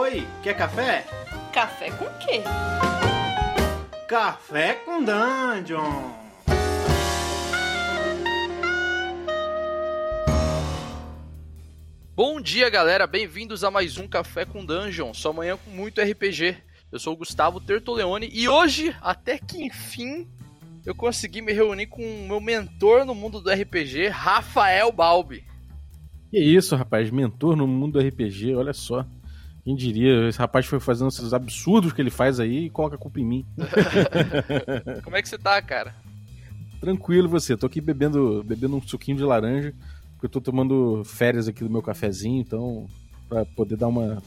Oi, 0.00 0.24
quer 0.44 0.56
café? 0.56 1.04
Café 1.52 1.90
com 1.90 2.04
quê? 2.20 2.40
Café 4.06 4.74
com 4.74 5.02
Dungeon! 5.02 6.12
Bom 12.14 12.40
dia, 12.40 12.70
galera. 12.70 13.08
Bem-vindos 13.08 13.64
a 13.64 13.72
mais 13.72 13.98
um 13.98 14.06
Café 14.06 14.44
com 14.44 14.64
Dungeon. 14.64 15.12
Sua 15.12 15.32
manhã 15.32 15.56
com 15.56 15.70
muito 15.72 16.00
RPG. 16.00 16.56
Eu 16.92 17.00
sou 17.00 17.14
o 17.14 17.16
Gustavo 17.16 17.60
Tertoleone 17.60 18.30
e 18.32 18.48
hoje, 18.48 18.94
até 19.02 19.36
que 19.36 19.64
enfim, 19.64 20.28
eu 20.86 20.94
consegui 20.94 21.42
me 21.42 21.52
reunir 21.52 21.88
com 21.88 22.02
o 22.02 22.28
meu 22.28 22.40
mentor 22.40 23.04
no 23.04 23.16
mundo 23.16 23.40
do 23.40 23.50
RPG, 23.50 24.06
Rafael 24.06 24.92
Balbi. 24.92 25.42
Que 26.30 26.38
isso, 26.38 26.76
rapaz, 26.76 27.10
mentor 27.10 27.56
no 27.56 27.66
mundo 27.66 27.98
do 28.00 28.08
RPG, 28.08 28.54
olha 28.54 28.72
só. 28.72 29.04
Quem 29.68 29.76
diria, 29.76 30.30
esse 30.30 30.38
rapaz 30.38 30.64
foi 30.64 30.80
fazendo 30.80 31.08
esses 31.08 31.34
absurdos 31.34 31.92
que 31.92 32.00
ele 32.00 32.08
faz 32.08 32.40
aí 32.40 32.64
e 32.64 32.70
coloca 32.70 32.94
a 32.94 32.98
culpa 32.98 33.20
em 33.20 33.24
mim. 33.26 33.46
Como 35.04 35.14
é 35.14 35.20
que 35.20 35.28
você 35.28 35.36
tá, 35.36 35.60
cara? 35.60 35.94
Tranquilo 36.80 37.28
você, 37.28 37.54
tô 37.54 37.66
aqui 37.66 37.78
bebendo, 37.78 38.42
bebendo 38.42 38.76
um 38.76 38.80
suquinho 38.80 39.18
de 39.18 39.24
laranja, 39.24 39.74
porque 40.12 40.24
eu 40.24 40.30
tô 40.30 40.40
tomando 40.40 41.04
férias 41.04 41.48
aqui 41.48 41.62
do 41.62 41.68
meu 41.68 41.82
cafezinho, 41.82 42.40
então, 42.40 42.86
pra 43.28 43.44
poder 43.44 43.76
dar 43.76 43.88
uma, 43.88 44.22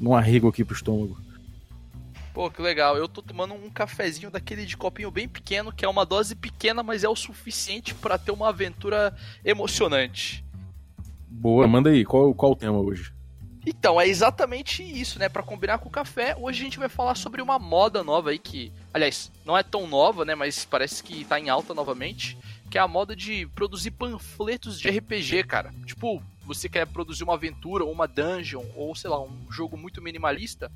um 0.00 0.14
arrego 0.14 0.48
aqui 0.48 0.64
pro 0.64 0.74
estômago. 0.74 1.20
Pô, 2.32 2.50
que 2.50 2.62
legal. 2.62 2.96
Eu 2.96 3.06
tô 3.06 3.20
tomando 3.20 3.52
um 3.52 3.68
cafezinho 3.68 4.30
daquele 4.30 4.64
de 4.64 4.78
copinho 4.78 5.10
bem 5.10 5.28
pequeno, 5.28 5.70
que 5.74 5.84
é 5.84 5.88
uma 5.90 6.06
dose 6.06 6.34
pequena, 6.34 6.82
mas 6.82 7.04
é 7.04 7.08
o 7.10 7.14
suficiente 7.14 7.94
para 7.94 8.16
ter 8.16 8.30
uma 8.30 8.48
aventura 8.48 9.14
emocionante. 9.44 10.42
Boa, 11.28 11.68
manda 11.68 11.90
aí, 11.90 12.02
qual, 12.02 12.32
qual 12.32 12.52
o 12.52 12.56
tema 12.56 12.78
hoje? 12.78 13.14
Então, 13.68 14.00
é 14.00 14.06
exatamente 14.06 14.80
isso, 14.80 15.18
né? 15.18 15.28
Para 15.28 15.42
combinar 15.42 15.78
com 15.78 15.88
o 15.88 15.92
café, 15.92 16.36
hoje 16.38 16.60
a 16.60 16.64
gente 16.64 16.78
vai 16.78 16.88
falar 16.88 17.16
sobre 17.16 17.42
uma 17.42 17.58
moda 17.58 18.04
nova 18.04 18.30
aí 18.30 18.38
que, 18.38 18.72
aliás, 18.94 19.32
não 19.44 19.58
é 19.58 19.62
tão 19.64 19.88
nova, 19.88 20.24
né, 20.24 20.36
mas 20.36 20.64
parece 20.64 21.02
que 21.02 21.24
tá 21.24 21.40
em 21.40 21.48
alta 21.48 21.74
novamente, 21.74 22.38
que 22.70 22.78
é 22.78 22.80
a 22.80 22.86
moda 22.86 23.16
de 23.16 23.44
produzir 23.56 23.90
panfletos 23.90 24.78
de 24.78 24.88
RPG, 24.88 25.42
cara. 25.42 25.74
Tipo, 25.84 26.22
você 26.44 26.68
quer 26.68 26.86
produzir 26.86 27.24
uma 27.24 27.34
aventura 27.34 27.84
ou 27.84 27.90
uma 27.90 28.06
dungeon 28.06 28.64
ou 28.76 28.94
sei 28.94 29.10
lá, 29.10 29.20
um 29.20 29.50
jogo 29.50 29.76
muito 29.76 30.00
minimalista, 30.00 30.70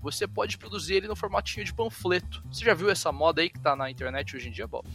você 0.00 0.26
pode 0.26 0.56
produzir 0.56 0.94
ele 0.94 1.08
no 1.08 1.14
formatinho 1.16 1.66
de 1.66 1.74
panfleto. 1.74 2.42
Você 2.50 2.64
já 2.64 2.72
viu 2.72 2.88
essa 2.88 3.12
moda 3.12 3.42
aí 3.42 3.50
que 3.50 3.60
tá 3.60 3.76
na 3.76 3.90
internet 3.90 4.34
hoje 4.34 4.48
em 4.48 4.52
dia, 4.52 4.66
Bob? 4.66 4.88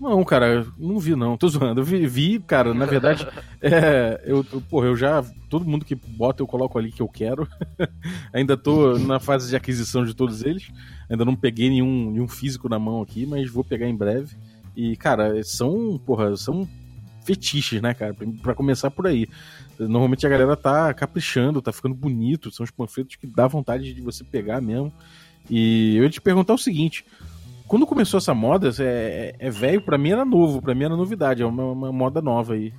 Não, 0.00 0.24
cara, 0.24 0.66
não 0.76 0.98
vi 0.98 1.14
não, 1.14 1.36
tô 1.36 1.48
zoando. 1.48 1.80
Eu 1.80 1.84
vi, 1.84 2.06
vi 2.06 2.40
cara, 2.40 2.74
na 2.74 2.86
verdade, 2.86 3.26
é, 3.62 4.20
eu, 4.24 4.44
eu, 4.52 4.60
porra, 4.60 4.86
eu 4.86 4.96
já, 4.96 5.22
todo 5.48 5.64
mundo 5.64 5.84
que 5.84 5.94
bota 5.94 6.42
eu 6.42 6.46
coloco 6.46 6.78
ali 6.78 6.90
que 6.90 7.02
eu 7.02 7.08
quero. 7.08 7.46
Ainda 8.32 8.56
tô 8.56 8.98
na 8.98 9.20
fase 9.20 9.48
de 9.48 9.56
aquisição 9.56 10.04
de 10.04 10.14
todos 10.14 10.42
eles. 10.42 10.70
Ainda 11.08 11.24
não 11.24 11.36
peguei 11.36 11.68
nenhum, 11.68 12.10
nenhum 12.10 12.28
físico 12.28 12.68
na 12.68 12.78
mão 12.78 13.00
aqui, 13.00 13.26
mas 13.26 13.50
vou 13.50 13.62
pegar 13.62 13.88
em 13.88 13.96
breve. 13.96 14.34
E, 14.76 14.96
cara, 14.96 15.42
são, 15.44 16.00
porra, 16.04 16.36
são 16.36 16.68
fetiches, 17.24 17.80
né, 17.80 17.94
cara? 17.94 18.14
Pra 18.42 18.54
começar 18.54 18.90
por 18.90 19.06
aí. 19.06 19.28
Normalmente 19.78 20.26
a 20.26 20.30
galera 20.30 20.56
tá 20.56 20.92
caprichando, 20.94 21.62
tá 21.62 21.72
ficando 21.72 21.94
bonito, 21.94 22.50
são 22.50 22.64
os 22.64 22.70
panfletos 22.70 23.16
que 23.16 23.26
dá 23.26 23.46
vontade 23.46 23.92
de 23.92 24.00
você 24.00 24.24
pegar 24.24 24.60
mesmo. 24.60 24.92
E 25.50 25.96
eu 25.96 26.04
ia 26.04 26.10
te 26.10 26.20
perguntar 26.20 26.54
o 26.54 26.58
seguinte: 26.58 27.04
quando 27.72 27.86
começou 27.86 28.18
essa 28.18 28.34
moda, 28.34 28.68
é, 28.80 29.34
é 29.38 29.48
velho, 29.48 29.80
pra 29.80 29.96
mim 29.96 30.10
era 30.10 30.26
novo, 30.26 30.60
pra 30.60 30.74
mim 30.74 30.84
era 30.84 30.94
novidade, 30.94 31.42
é 31.42 31.46
uma, 31.46 31.64
uma 31.72 31.90
moda 31.90 32.20
nova 32.20 32.52
aí. 32.52 32.70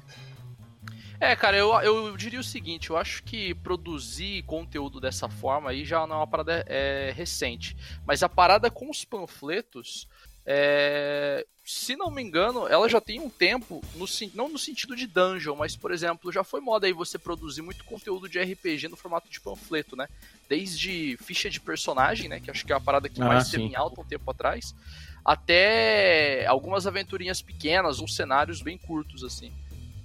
É, 1.19 1.35
cara, 1.35 1.57
eu, 1.57 1.73
eu 1.81 2.15
diria 2.15 2.39
o 2.39 2.43
seguinte, 2.43 2.91
eu 2.91 2.97
acho 2.97 3.23
que 3.23 3.55
produzir 3.55 4.43
conteúdo 4.43 5.01
dessa 5.01 5.27
forma 5.27 5.71
aí 5.71 5.83
já 5.83 6.05
não 6.05 6.17
é 6.17 6.19
uma 6.19 6.27
parada 6.27 6.63
é, 6.67 7.11
recente. 7.15 7.75
Mas 8.05 8.21
a 8.21 8.29
parada 8.29 8.69
com 8.69 8.87
os 8.87 9.03
panfletos, 9.03 10.07
é, 10.45 11.43
se 11.65 11.95
não 11.95 12.11
me 12.11 12.21
engano, 12.21 12.67
ela 12.67 12.89
já 12.89 12.99
tem 12.99 13.21
um 13.21 13.29
tempo, 13.29 13.81
no, 13.95 14.05
não 14.33 14.49
no 14.49 14.59
sentido 14.59 14.95
de 14.95 15.07
dungeon, 15.07 15.55
mas, 15.55 15.77
por 15.77 15.91
exemplo, 15.91 16.31
já 16.31 16.43
foi 16.43 16.59
moda 16.59 16.85
aí 16.85 16.91
você 16.91 17.17
produzir 17.17 17.61
muito 17.61 17.85
conteúdo 17.85 18.27
de 18.27 18.37
RPG 18.37 18.89
no 18.89 18.97
formato 18.97 19.29
de 19.29 19.39
panfleto, 19.39 19.95
né? 19.95 20.07
Desde 20.49 21.17
ficha 21.21 21.49
de 21.49 21.61
personagem, 21.61 22.27
né? 22.27 22.41
Que 22.41 22.51
acho 22.51 22.65
que 22.65 22.73
é 22.73 22.75
a 22.75 22.81
parada 22.81 23.07
que 23.07 23.21
ah, 23.21 23.25
mais 23.25 23.49
teve 23.49 23.63
em 23.63 23.75
alta 23.75 24.01
um 24.01 24.03
tempo 24.03 24.29
atrás, 24.29 24.75
até 25.23 26.45
algumas 26.47 26.85
aventurinhas 26.85 27.41
pequenas, 27.41 27.99
uns 27.99 28.13
cenários 28.13 28.61
bem 28.61 28.77
curtos, 28.77 29.23
assim. 29.23 29.53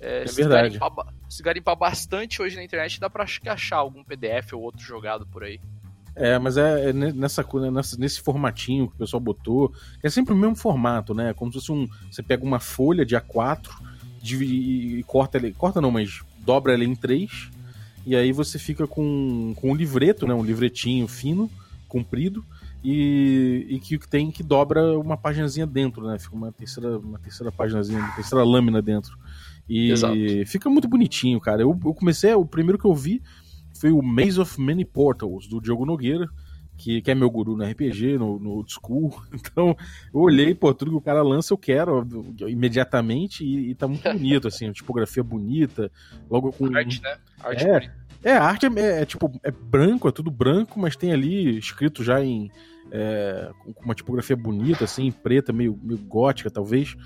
É, 0.00 0.22
é 0.22 0.26
se 0.28 0.36
verdade. 0.36 0.78
Garimpar, 0.78 1.14
se 1.28 1.42
garimpar 1.42 1.76
bastante 1.76 2.40
hoje 2.40 2.54
na 2.54 2.62
internet, 2.62 3.00
dá 3.00 3.10
pra 3.10 3.24
achar 3.24 3.78
algum 3.78 4.04
PDF 4.04 4.52
ou 4.52 4.62
outro 4.62 4.80
jogado 4.80 5.26
por 5.26 5.42
aí. 5.42 5.60
É, 6.18 6.38
mas 6.38 6.56
é, 6.56 6.90
é 6.90 6.92
nessa, 6.92 7.46
nessa, 7.70 7.96
nesse 7.96 8.20
formatinho 8.20 8.88
que 8.88 8.94
o 8.94 8.98
pessoal 8.98 9.20
botou, 9.20 9.72
é 10.02 10.10
sempre 10.10 10.34
o 10.34 10.36
mesmo 10.36 10.56
formato, 10.56 11.14
né? 11.14 11.32
Como 11.32 11.52
se 11.52 11.58
fosse 11.60 11.72
um. 11.72 11.88
Você 12.10 12.22
pega 12.22 12.44
uma 12.44 12.58
folha 12.58 13.06
de 13.06 13.14
A4 13.14 13.68
de, 14.20 14.44
e 14.44 15.02
corta 15.04 15.38
ele. 15.38 15.52
Corta 15.52 15.80
não, 15.80 15.92
mas 15.92 16.22
dobra 16.40 16.74
ela 16.74 16.84
em 16.84 16.94
três. 16.94 17.48
E 18.04 18.16
aí 18.16 18.32
você 18.32 18.58
fica 18.58 18.86
com, 18.86 19.54
com 19.56 19.70
um 19.70 19.74
livreto, 19.74 20.26
né? 20.26 20.34
Um 20.34 20.42
livretinho 20.42 21.06
fino, 21.06 21.48
comprido, 21.86 22.44
e, 22.82 23.66
e 23.68 23.78
que 23.78 23.98
tem 23.98 24.30
que 24.30 24.42
dobra 24.42 24.98
uma 24.98 25.16
paginazinha 25.16 25.66
dentro, 25.66 26.06
né? 26.06 26.18
Fica 26.18 26.34
uma 26.34 26.50
terceira, 26.50 26.98
uma 26.98 27.18
terceira 27.18 27.52
paginazinha, 27.52 28.00
uma 28.00 28.12
terceira 28.12 28.44
lâmina 28.44 28.82
dentro. 28.82 29.16
E 29.68 29.90
Exato. 29.90 30.16
fica 30.46 30.68
muito 30.70 30.88
bonitinho, 30.88 31.38
cara. 31.40 31.62
Eu, 31.62 31.78
eu 31.84 31.94
comecei, 31.94 32.32
o 32.34 32.44
primeiro 32.44 32.78
que 32.78 32.86
eu 32.86 32.94
vi 32.94 33.22
foi 33.78 33.90
o 33.90 34.02
Maze 34.02 34.40
of 34.40 34.60
Many 34.60 34.84
Portals, 34.84 35.46
do 35.46 35.60
Diogo 35.60 35.86
Nogueira, 35.86 36.28
que, 36.76 37.02
que 37.02 37.10
é 37.10 37.14
meu 37.14 37.28
guru 37.28 37.56
no 37.56 37.64
RPG, 37.64 38.18
no, 38.18 38.38
no 38.38 38.50
Old 38.50 38.72
School. 38.72 39.12
Então, 39.32 39.76
eu 40.14 40.20
olhei, 40.20 40.54
pô, 40.54 40.72
tudo 40.72 40.92
que 40.92 40.96
o 40.96 41.00
cara 41.00 41.22
lança 41.22 41.52
eu 41.52 41.58
quero 41.58 42.06
imediatamente 42.46 43.44
e, 43.44 43.70
e 43.70 43.74
tá 43.74 43.88
muito 43.88 44.02
bonito, 44.10 44.48
assim, 44.48 44.70
tipografia 44.72 45.22
bonita, 45.22 45.90
logo 46.30 46.52
com... 46.52 46.74
Arte, 46.76 47.02
né? 47.02 47.18
Arte 47.40 47.66
é, 47.66 47.72
bonita. 47.72 47.94
É, 48.22 48.32
a 48.32 48.44
arte 48.44 48.66
é, 48.66 49.02
é, 49.02 49.04
tipo, 49.04 49.30
é 49.42 49.50
branco, 49.50 50.08
é 50.08 50.12
tudo 50.12 50.30
branco, 50.30 50.78
mas 50.78 50.96
tem 50.96 51.12
ali 51.12 51.58
escrito 51.58 52.02
já 52.02 52.22
em... 52.22 52.50
É, 52.90 53.50
com 53.74 53.84
uma 53.84 53.94
tipografia 53.94 54.34
bonita, 54.34 54.84
assim, 54.84 55.12
preta, 55.12 55.52
meio, 55.52 55.78
meio 55.82 55.98
gótica, 55.98 56.50
talvez. 56.50 56.96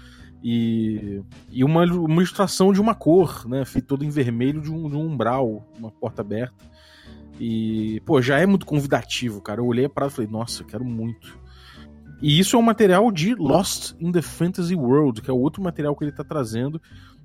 E, 0.42 1.22
e 1.50 1.62
uma, 1.62 1.84
uma 1.84 2.16
ilustração 2.16 2.72
de 2.72 2.80
uma 2.80 2.94
cor, 2.94 3.47
né? 3.48 3.64
Feito 3.64 3.86
todo 3.86 4.04
em 4.04 4.10
vermelho 4.10 4.60
de 4.60 4.70
um, 4.70 4.88
de 4.88 4.97
um 4.97 5.06
umbral, 5.06 5.64
uma 5.78 5.91
porta 5.91 6.22
aberta. 6.22 6.64
E, 7.38 8.00
pô, 8.04 8.20
já 8.20 8.38
é 8.38 8.47
muito 8.47 8.66
convidativo, 8.66 9.41
cara. 9.41 9.60
Eu 9.60 9.66
olhei 9.66 9.84
a 9.84 9.91
parada 9.91 10.12
e 10.12 10.16
falei, 10.16 10.30
nossa, 10.30 10.64
quero 10.64 10.84
muito. 10.84 11.38
E 12.20 12.38
isso 12.38 12.56
é 12.56 12.58
um 12.58 12.62
material 12.62 13.10
de 13.10 13.34
Lost 13.34 13.94
in 14.00 14.12
the 14.12 14.22
Fantasy 14.22 14.75
World, 14.75 15.22
que 15.22 15.30
é 15.30 15.32
o 15.32 15.38
outro 15.38 15.62
material 15.62 15.97
que 15.97 16.04
ele 16.04 16.12
tá 16.12 16.22
trazendo, 16.22 16.80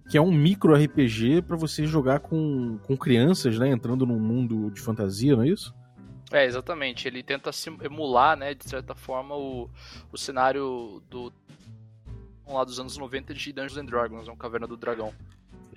que 0.10 0.18
é 0.18 0.22
um 0.22 0.32
micro 0.32 0.74
RPG 0.74 1.44
para 1.44 1.56
você 1.56 1.86
jogar 1.86 2.20
com, 2.20 2.80
com 2.80 2.98
crianças, 2.98 3.60
né? 3.60 3.70
Entrando 3.70 4.06
num 4.06 4.20
mundo 4.20 4.72
de 4.72 4.82
fantasia, 4.82 5.36
não 5.36 5.44
é 5.44 5.50
isso? 5.50 5.74
É, 6.32 6.46
exatamente. 6.46 7.08
Ele 7.08 7.24
tenta 7.24 7.52
emular, 7.84 8.38
né, 8.38 8.54
de 8.54 8.68
certa 8.68 8.96
forma, 8.96 9.36
o, 9.36 9.70
o 10.12 10.18
cenário 10.18 11.02
do 11.10 11.32
lá 12.54 12.64
dos 12.64 12.80
anos 12.80 12.98
90 12.98 13.34
de 13.34 13.54
Dungeons 13.54 13.78
and 13.78 13.86
Dragons, 13.86 14.28
é 14.28 14.32
um 14.32 14.36
Caverna 14.36 14.68
do 14.68 14.78
Dragão. 14.78 15.14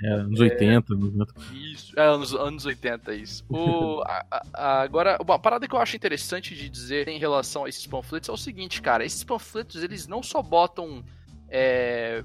É, 0.03 0.13
anos 0.13 0.41
80, 0.41 0.95
é, 0.95 1.55
Isso, 1.55 1.99
é, 1.99 2.07
anos, 2.07 2.35
anos 2.35 2.65
80, 2.65 3.15
isso. 3.15 3.45
O, 3.51 4.01
a, 4.03 4.25
a, 4.55 4.83
agora, 4.83 5.19
uma 5.21 5.39
parada 5.39 5.69
que 5.69 5.75
eu 5.75 5.79
acho 5.79 5.95
interessante 5.95 6.55
de 6.55 6.71
dizer 6.71 7.07
em 7.07 7.19
relação 7.19 7.67
a 7.67 7.69
esses 7.69 7.87
panfletos 7.87 8.31
é 8.31 8.33
o 8.33 8.37
seguinte, 8.37 8.81
cara, 8.81 9.05
esses 9.05 9.23
panfletos, 9.23 9.83
eles 9.83 10.07
não 10.07 10.23
só 10.23 10.43
botam, 10.43 11.05
é, 11.51 12.25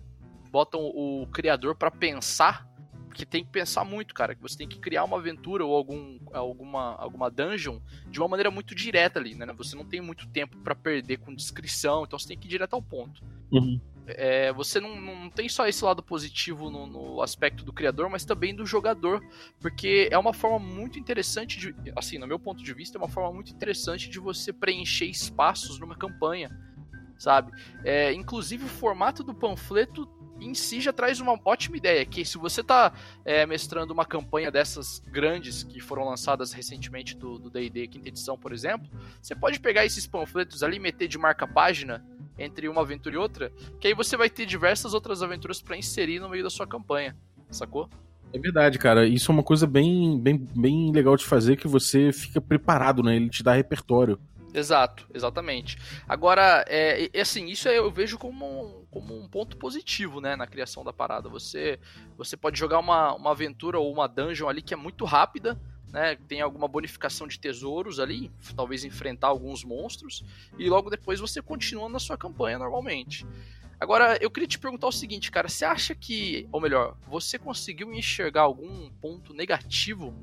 botam 0.49 0.79
o 0.85 1.27
criador 1.33 1.75
para 1.75 1.91
pensar, 1.91 2.65
porque 3.09 3.25
tem 3.25 3.43
que 3.43 3.51
pensar 3.51 3.83
muito, 3.83 4.13
cara, 4.13 4.35
que 4.35 4.41
você 4.41 4.57
tem 4.57 4.69
que 4.69 4.79
criar 4.79 5.03
uma 5.03 5.17
aventura 5.17 5.65
ou 5.65 5.75
algum, 5.75 6.17
alguma, 6.31 6.95
alguma 6.95 7.29
dungeon 7.29 7.79
de 8.09 8.19
uma 8.21 8.29
maneira 8.29 8.49
muito 8.49 8.73
direta 8.73 9.19
ali, 9.19 9.35
né? 9.35 9.45
Você 9.57 9.75
não 9.75 9.83
tem 9.83 9.99
muito 9.99 10.27
tempo 10.27 10.57
para 10.59 10.75
perder 10.75 11.17
com 11.17 11.35
descrição, 11.35 12.05
então 12.05 12.17
você 12.17 12.29
tem 12.29 12.37
que 12.37 12.47
ir 12.47 12.51
direto 12.51 12.73
ao 12.73 12.81
ponto. 12.81 13.21
Uhum 13.51 13.81
é, 14.07 14.53
você 14.53 14.79
não, 14.79 14.99
não 14.99 15.29
tem 15.29 15.49
só 15.49 15.67
esse 15.67 15.83
lado 15.83 16.03
positivo 16.03 16.69
no, 16.69 16.85
no, 16.85 17.21
aspecto 17.21 17.63
do 17.63 17.73
criador, 17.73 18.09
mas 18.09 18.25
também 18.25 18.53
do 18.53 18.65
jogador, 18.65 19.23
porque 19.59 20.07
é 20.11 20.17
uma 20.17 20.33
forma 20.33 20.59
muito 20.59 20.99
interessante 20.99 21.57
de, 21.57 21.75
assim, 21.95 22.17
no 22.17 22.27
meu 22.27 22.39
ponto 22.39 22.63
de 22.63 22.73
vista, 22.73 22.97
é 22.97 23.01
uma 23.01 23.09
forma 23.09 23.33
muito 23.33 23.51
interessante 23.51 24.09
de 24.09 24.19
você 24.19 24.53
preencher 24.53 25.05
espaços 25.05 25.79
numa 25.79 25.95
campanha, 25.95 26.49
sabe? 27.17 27.51
É, 27.83 28.13
inclusive 28.13 28.65
o 28.65 28.69
formato 28.69 29.23
do 29.23 29.33
panfleto 29.33 30.07
em 30.39 30.53
si 30.53 30.81
já 30.81 30.91
traz 30.91 31.19
uma 31.19 31.39
ótima 31.45 31.77
ideia, 31.77 32.05
que 32.05 32.25
se 32.25 32.37
você 32.37 32.61
está 32.61 32.93
é, 33.23 33.45
mestrando 33.45 33.93
uma 33.93 34.05
campanha 34.05 34.51
dessas 34.51 34.99
grandes 34.99 35.63
que 35.63 35.79
foram 35.79 36.03
lançadas 36.05 36.51
recentemente 36.51 37.15
do 37.15 37.49
D&D 37.49 37.87
quinta 37.87 38.09
edição, 38.09 38.37
por 38.37 38.51
exemplo, 38.51 38.87
você 39.21 39.33
pode 39.33 39.59
pegar 39.59 39.85
esses 39.85 40.05
panfletos 40.05 40.61
ali, 40.61 40.77
meter 40.77 41.07
de 41.07 41.17
marca-página 41.17 42.05
entre 42.37 42.67
uma 42.67 42.81
aventura 42.81 43.15
e 43.15 43.17
outra, 43.17 43.51
que 43.79 43.87
aí 43.87 43.93
você 43.93 44.17
vai 44.17 44.29
ter 44.29 44.45
diversas 44.45 44.93
outras 44.93 45.21
aventuras 45.21 45.61
para 45.61 45.77
inserir 45.77 46.19
no 46.19 46.29
meio 46.29 46.43
da 46.43 46.49
sua 46.49 46.67
campanha, 46.67 47.15
sacou? 47.49 47.89
É 48.33 48.39
verdade, 48.39 48.77
cara. 48.77 49.07
Isso 49.07 49.31
é 49.31 49.33
uma 49.33 49.43
coisa 49.43 49.65
bem, 49.65 50.19
bem, 50.19 50.37
bem 50.37 50.91
legal 50.91 51.15
de 51.15 51.25
fazer 51.25 51.55
que 51.55 51.67
você 51.67 52.11
fica 52.11 52.41
preparado, 52.41 53.01
né? 53.01 53.15
Ele 53.15 53.29
te 53.29 53.41
dá 53.41 53.53
repertório. 53.53 54.19
Exato, 54.53 55.05
exatamente. 55.13 55.77
Agora, 56.07 56.63
é, 56.67 57.09
assim, 57.19 57.47
isso 57.47 57.67
eu 57.67 57.91
vejo 57.91 58.17
como 58.17 58.45
um, 58.45 58.85
como 58.89 59.17
um 59.17 59.27
ponto 59.27 59.57
positivo, 59.57 60.21
né, 60.21 60.35
na 60.37 60.47
criação 60.47 60.81
da 60.81 60.93
parada. 60.93 61.27
Você, 61.27 61.77
você 62.17 62.37
pode 62.37 62.57
jogar 62.57 62.79
uma, 62.79 63.13
uma 63.13 63.31
aventura 63.31 63.77
ou 63.77 63.91
uma 63.91 64.07
dungeon 64.07 64.47
ali 64.47 64.61
que 64.61 64.73
é 64.73 64.77
muito 64.77 65.03
rápida, 65.03 65.59
né, 65.95 66.17
tem 66.27 66.41
alguma 66.41 66.67
bonificação 66.67 67.25
de 67.25 67.39
tesouros 67.39 68.01
ali, 68.01 68.29
talvez 68.53 68.83
enfrentar 68.83 69.27
alguns 69.27 69.63
monstros, 69.63 70.25
e 70.59 70.69
logo 70.69 70.89
depois 70.89 71.21
você 71.21 71.41
continua 71.41 71.87
na 71.87 71.99
sua 71.99 72.17
campanha 72.17 72.59
normalmente. 72.59 73.25
Agora, 73.79 74.17
eu 74.21 74.29
queria 74.29 74.47
te 74.47 74.59
perguntar 74.59 74.87
o 74.87 74.91
seguinte, 74.91 75.31
cara, 75.31 75.47
você 75.47 75.63
acha 75.63 75.95
que, 75.95 76.49
ou 76.51 76.59
melhor, 76.59 76.97
você 77.07 77.39
conseguiu 77.39 77.93
enxergar 77.93 78.41
algum 78.41 78.89
ponto 79.01 79.33
negativo 79.33 80.13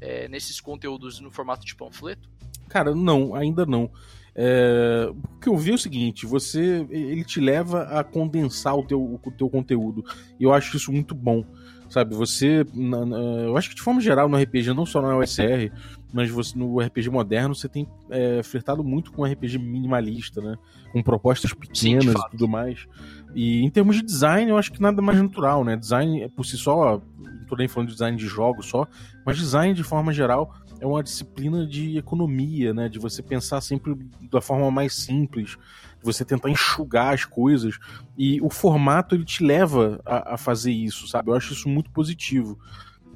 é, 0.00 0.26
nesses 0.26 0.60
conteúdos 0.60 1.20
no 1.20 1.30
formato 1.30 1.64
de 1.64 1.76
panfleto? 1.76 2.28
Cara, 2.68 2.92
não, 2.92 3.32
ainda 3.32 3.64
não. 3.64 3.88
É, 4.34 5.08
o 5.10 5.38
que 5.40 5.48
eu 5.48 5.56
vi 5.56 5.70
é 5.70 5.74
o 5.74 5.78
seguinte, 5.78 6.26
você 6.26 6.84
ele 6.90 7.24
te 7.24 7.40
leva 7.40 7.82
a 7.82 8.02
condensar 8.02 8.76
o 8.76 8.84
teu, 8.84 9.00
o 9.00 9.30
teu 9.30 9.48
conteúdo. 9.48 10.04
Eu 10.40 10.52
acho 10.52 10.76
isso 10.76 10.90
muito 10.90 11.14
bom. 11.14 11.44
Sabe, 11.90 12.14
você. 12.14 12.64
Na, 12.72 13.04
na, 13.04 13.16
eu 13.18 13.56
acho 13.56 13.68
que 13.68 13.74
de 13.74 13.82
forma 13.82 14.00
geral 14.00 14.28
no 14.28 14.36
RPG, 14.36 14.72
não 14.72 14.86
só 14.86 15.02
na 15.02 15.16
OSR, 15.16 15.72
mas 16.12 16.30
você, 16.30 16.56
no 16.56 16.80
RPG 16.80 17.10
moderno, 17.10 17.54
você 17.54 17.68
tem 17.68 17.86
é, 18.08 18.42
flertado 18.44 18.84
muito 18.84 19.12
com 19.12 19.24
RPG 19.24 19.58
minimalista, 19.58 20.40
né? 20.40 20.56
Com 20.92 21.02
propostas 21.02 21.52
pequenas 21.52 22.14
Sim, 22.14 22.26
e 22.26 22.30
tudo 22.30 22.48
mais. 22.48 22.86
E 23.34 23.64
em 23.64 23.68
termos 23.70 23.96
de 23.96 24.02
design, 24.02 24.50
eu 24.50 24.56
acho 24.56 24.72
que 24.72 24.80
nada 24.80 25.02
mais 25.02 25.20
natural, 25.20 25.64
né? 25.64 25.76
Design 25.76 26.28
por 26.30 26.46
si 26.46 26.56
só, 26.56 27.02
não 27.18 27.44
tô 27.46 27.56
nem 27.56 27.66
falando 27.66 27.88
de 27.88 27.94
design 27.94 28.16
de 28.16 28.26
jogos 28.26 28.66
só, 28.66 28.86
mas 29.26 29.36
design 29.36 29.74
de 29.74 29.82
forma 29.82 30.12
geral 30.12 30.54
é 30.80 30.86
uma 30.86 31.02
disciplina 31.02 31.66
de 31.66 31.98
economia, 31.98 32.72
né? 32.72 32.88
De 32.88 32.98
você 32.98 33.22
pensar 33.22 33.60
sempre 33.60 33.96
da 34.30 34.40
forma 34.40 34.70
mais 34.70 34.94
simples, 34.94 35.50
de 35.50 36.04
você 36.04 36.24
tentar 36.24 36.50
enxugar 36.50 37.12
as 37.14 37.24
coisas. 37.24 37.78
E 38.16 38.40
o 38.40 38.50
formato 38.50 39.14
ele 39.14 39.24
te 39.24 39.44
leva 39.44 40.00
a, 40.04 40.34
a 40.34 40.36
fazer 40.36 40.72
isso, 40.72 41.06
sabe? 41.06 41.30
Eu 41.30 41.34
acho 41.34 41.52
isso 41.52 41.68
muito 41.68 41.90
positivo. 41.90 42.58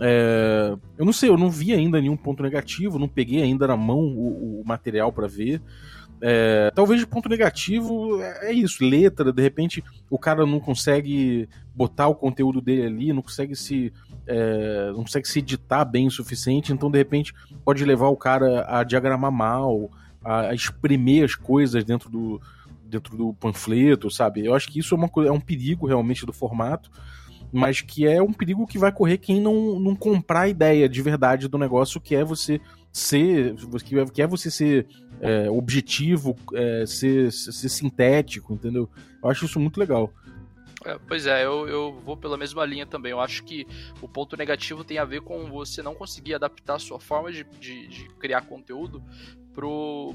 É, 0.00 0.76
eu 0.98 1.04
não 1.04 1.12
sei, 1.12 1.28
eu 1.28 1.38
não 1.38 1.50
vi 1.50 1.72
ainda 1.72 2.00
nenhum 2.00 2.16
ponto 2.16 2.42
negativo, 2.42 2.98
não 2.98 3.08
peguei 3.08 3.42
ainda 3.42 3.66
na 3.66 3.76
mão 3.76 4.00
o, 4.00 4.60
o 4.60 4.64
material 4.66 5.12
para 5.12 5.26
ver. 5.26 5.62
É, 6.26 6.70
talvez 6.74 7.00
de 7.00 7.06
ponto 7.06 7.28
negativo 7.28 8.18
é, 8.22 8.48
é 8.48 8.52
isso, 8.52 8.82
letra, 8.82 9.30
de 9.30 9.42
repente 9.42 9.84
o 10.08 10.18
cara 10.18 10.46
não 10.46 10.58
consegue 10.58 11.46
botar 11.74 12.08
o 12.08 12.14
conteúdo 12.14 12.62
dele 12.62 12.86
ali, 12.86 13.12
não 13.12 13.20
consegue 13.20 13.54
se 13.54 13.92
é, 14.26 14.90
não 14.92 15.02
consegue 15.02 15.28
se 15.28 15.40
editar 15.40 15.84
bem 15.84 16.06
o 16.06 16.10
suficiente, 16.10 16.72
então 16.72 16.90
de 16.90 16.96
repente 16.96 17.34
pode 17.62 17.84
levar 17.84 18.08
o 18.08 18.16
cara 18.16 18.64
a 18.66 18.82
diagramar 18.84 19.30
mal, 19.30 19.90
a, 20.24 20.48
a 20.48 20.54
exprimir 20.54 21.26
as 21.26 21.34
coisas 21.34 21.84
dentro 21.84 22.08
do, 22.08 22.40
dentro 22.86 23.18
do 23.18 23.34
panfleto, 23.34 24.10
sabe? 24.10 24.46
Eu 24.46 24.54
acho 24.54 24.68
que 24.68 24.78
isso 24.78 24.94
é, 24.94 24.96
uma, 24.96 25.10
é 25.26 25.30
um 25.30 25.40
perigo 25.40 25.86
realmente 25.86 26.24
do 26.24 26.32
formato, 26.32 26.90
mas 27.54 27.80
que 27.80 28.06
é 28.06 28.20
um 28.20 28.32
perigo 28.32 28.66
que 28.66 28.78
vai 28.78 28.90
correr 28.90 29.18
quem 29.18 29.40
não, 29.40 29.78
não 29.78 29.94
comprar 29.94 30.42
a 30.42 30.48
ideia 30.48 30.88
de 30.88 31.00
verdade 31.00 31.46
do 31.46 31.56
negócio, 31.56 32.00
que 32.00 32.14
é 32.16 32.24
você 32.24 32.60
ser, 32.92 33.54
que 34.12 34.20
é 34.20 34.26
você 34.26 34.50
ser 34.50 34.86
é, 35.20 35.48
objetivo, 35.48 36.36
é, 36.52 36.84
ser, 36.86 37.32
ser 37.32 37.68
sintético, 37.68 38.52
entendeu? 38.52 38.90
Eu 39.22 39.30
acho 39.30 39.44
isso 39.44 39.60
muito 39.60 39.78
legal. 39.78 40.12
É, 40.84 40.98
pois 41.08 41.26
é, 41.26 41.44
eu, 41.44 41.66
eu 41.66 41.92
vou 42.04 42.16
pela 42.16 42.36
mesma 42.36 42.64
linha 42.64 42.84
também. 42.84 43.12
Eu 43.12 43.20
acho 43.20 43.42
que 43.44 43.66
o 44.02 44.08
ponto 44.08 44.36
negativo 44.36 44.84
tem 44.84 44.98
a 44.98 45.04
ver 45.04 45.22
com 45.22 45.46
você 45.46 45.82
não 45.82 45.94
conseguir 45.94 46.34
adaptar 46.34 46.74
a 46.74 46.78
sua 46.78 47.00
forma 47.00 47.32
de, 47.32 47.44
de, 47.58 47.88
de 47.88 48.08
criar 48.18 48.42
conteúdo 48.42 49.02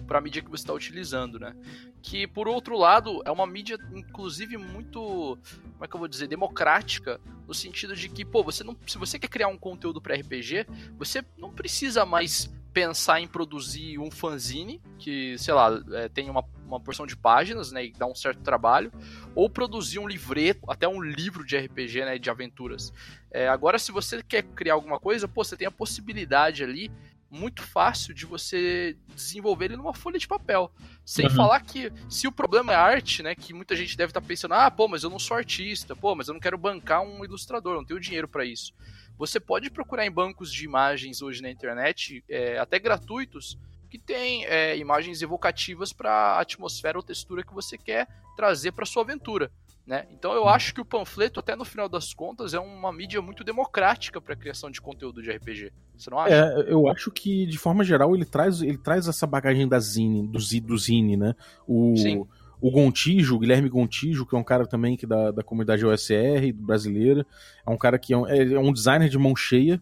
para 0.05 0.17
a 0.17 0.21
mídia 0.21 0.41
que 0.41 0.49
você 0.49 0.63
está 0.63 0.73
utilizando, 0.73 1.39
né? 1.39 1.55
Que 2.01 2.27
por 2.27 2.47
outro 2.47 2.77
lado 2.77 3.21
é 3.25 3.31
uma 3.31 3.47
mídia, 3.47 3.77
inclusive, 3.93 4.57
muito, 4.57 5.37
como 5.73 5.83
é 5.83 5.87
que 5.87 5.95
eu 5.95 5.99
vou 5.99 6.07
dizer, 6.07 6.27
democrática, 6.27 7.19
no 7.47 7.53
sentido 7.53 7.95
de 7.95 8.09
que, 8.09 8.23
pô, 8.23 8.43
você 8.43 8.63
não, 8.63 8.75
se 8.85 8.97
você 8.97 9.17
quer 9.17 9.27
criar 9.27 9.47
um 9.47 9.57
conteúdo 9.57 10.01
para 10.01 10.15
RPG, 10.15 10.67
você 10.97 11.23
não 11.37 11.51
precisa 11.51 12.05
mais 12.05 12.49
pensar 12.71 13.19
em 13.19 13.27
produzir 13.27 13.97
um 13.97 14.11
fanzine, 14.11 14.81
que, 14.97 15.37
sei 15.37 15.53
lá, 15.53 15.81
é, 15.93 16.07
tem 16.07 16.29
uma, 16.29 16.45
uma 16.65 16.79
porção 16.79 17.07
de 17.07 17.17
páginas, 17.17 17.71
né, 17.71 17.85
e 17.85 17.91
dá 17.91 18.05
um 18.05 18.13
certo 18.13 18.41
trabalho, 18.41 18.91
ou 19.33 19.49
produzir 19.49 19.99
um 19.99 20.07
livreto, 20.07 20.69
até 20.69 20.87
um 20.87 21.01
livro 21.01 21.43
de 21.45 21.57
RPG, 21.57 22.05
né, 22.05 22.17
de 22.19 22.29
aventuras. 22.29 22.93
É, 23.31 23.47
agora, 23.47 23.79
se 23.79 23.91
você 23.91 24.21
quer 24.21 24.43
criar 24.43 24.75
alguma 24.75 24.99
coisa, 24.99 25.27
pô, 25.27 25.43
você 25.43 25.57
tem 25.57 25.67
a 25.67 25.71
possibilidade 25.71 26.63
ali 26.63 26.91
muito 27.29 27.61
fácil 27.61 28.13
de 28.13 28.25
você 28.25 28.97
desenvolver 29.15 29.65
ele 29.65 29.77
numa 29.77 29.93
folha 29.93 30.17
de 30.17 30.27
papel. 30.27 30.71
Sem 31.05 31.25
uhum. 31.25 31.35
falar 31.35 31.59
que 31.61 31.91
se 32.09 32.27
o 32.27 32.31
problema 32.31 32.73
é 32.73 32.75
arte, 32.75 33.21
né, 33.21 33.35
que 33.35 33.53
muita 33.53 33.75
gente 33.75 33.95
deve 33.95 34.11
estar 34.11 34.21
tá 34.21 34.27
pensando, 34.27 34.53
ah, 34.53 34.69
pô, 34.71 34.87
mas 34.87 35.03
eu 35.03 35.09
não 35.09 35.19
sou 35.19 35.37
artista, 35.37 35.95
pô, 35.95 36.15
mas 36.15 36.27
eu 36.27 36.33
não 36.33 36.41
quero 36.41 36.57
bancar 36.57 37.01
um 37.01 37.23
ilustrador, 37.23 37.75
não 37.75 37.85
tenho 37.85 37.99
dinheiro 37.99 38.27
para 38.27 38.45
isso. 38.45 38.73
Você 39.17 39.39
pode 39.39 39.69
procurar 39.69 40.05
em 40.05 40.11
bancos 40.11 40.51
de 40.51 40.63
imagens 40.63 41.21
hoje 41.21 41.41
na 41.41 41.51
internet, 41.51 42.23
é, 42.29 42.57
até 42.57 42.79
gratuitos, 42.79 43.57
que 43.89 43.97
tem 43.97 44.45
é, 44.45 44.77
imagens 44.77 45.21
evocativas 45.21 45.91
para 45.91 46.11
a 46.11 46.41
atmosfera 46.41 46.97
ou 46.97 47.03
textura 47.03 47.43
que 47.43 47.53
você 47.53 47.77
quer 47.77 48.07
trazer 48.35 48.71
para 48.71 48.85
sua 48.85 49.03
aventura. 49.03 49.51
Né? 49.89 50.05
Então 50.11 50.33
eu 50.33 50.47
acho 50.47 50.71
que 50.71 50.79
o 50.79 50.85
panfleto, 50.85 51.39
até 51.39 51.55
no 51.55 51.65
final 51.65 51.89
das 51.89 52.13
contas, 52.13 52.53
é 52.53 52.59
uma 52.59 52.93
mídia 52.93 53.23
muito 53.23 53.43
democrática 53.43 54.21
para 54.21 54.35
a 54.35 54.37
criação 54.37 54.69
de 54.69 54.79
conteúdo 54.79 55.19
de 55.19 55.31
RPG. 55.31 55.73
Você 55.97 56.11
não 56.11 56.19
acha? 56.19 56.35
É, 56.35 56.71
eu 56.71 56.87
acho 56.87 57.09
que, 57.09 57.47
de 57.47 57.57
forma 57.57 57.83
geral, 57.83 58.15
ele 58.15 58.23
traz, 58.23 58.61
ele 58.61 58.77
traz 58.77 59.07
essa 59.07 59.25
bagagem 59.25 59.67
da 59.67 59.79
Zine, 59.79 60.27
do, 60.27 60.37
do 60.61 60.77
Zine, 60.77 61.17
né? 61.17 61.33
O, 61.67 61.97
Sim 61.97 62.23
o 62.61 62.69
Gontijo, 62.69 63.35
o 63.35 63.39
Guilherme 63.39 63.69
Gontijo, 63.69 64.25
que 64.25 64.35
é 64.35 64.37
um 64.37 64.43
cara 64.43 64.67
também 64.67 64.97
que 64.97 65.07
da, 65.07 65.31
da 65.31 65.41
comunidade 65.41 65.85
OSR 65.85 66.51
brasileira, 66.53 67.25
é 67.65 67.69
um 67.69 67.77
cara 67.77 67.97
que 67.97 68.13
é 68.13 68.17
um, 68.17 68.27
é, 68.27 68.53
é 68.53 68.59
um 68.59 68.73
designer 68.73 69.07
de 69.07 69.17
mão 69.17 69.35
cheia, 69.35 69.81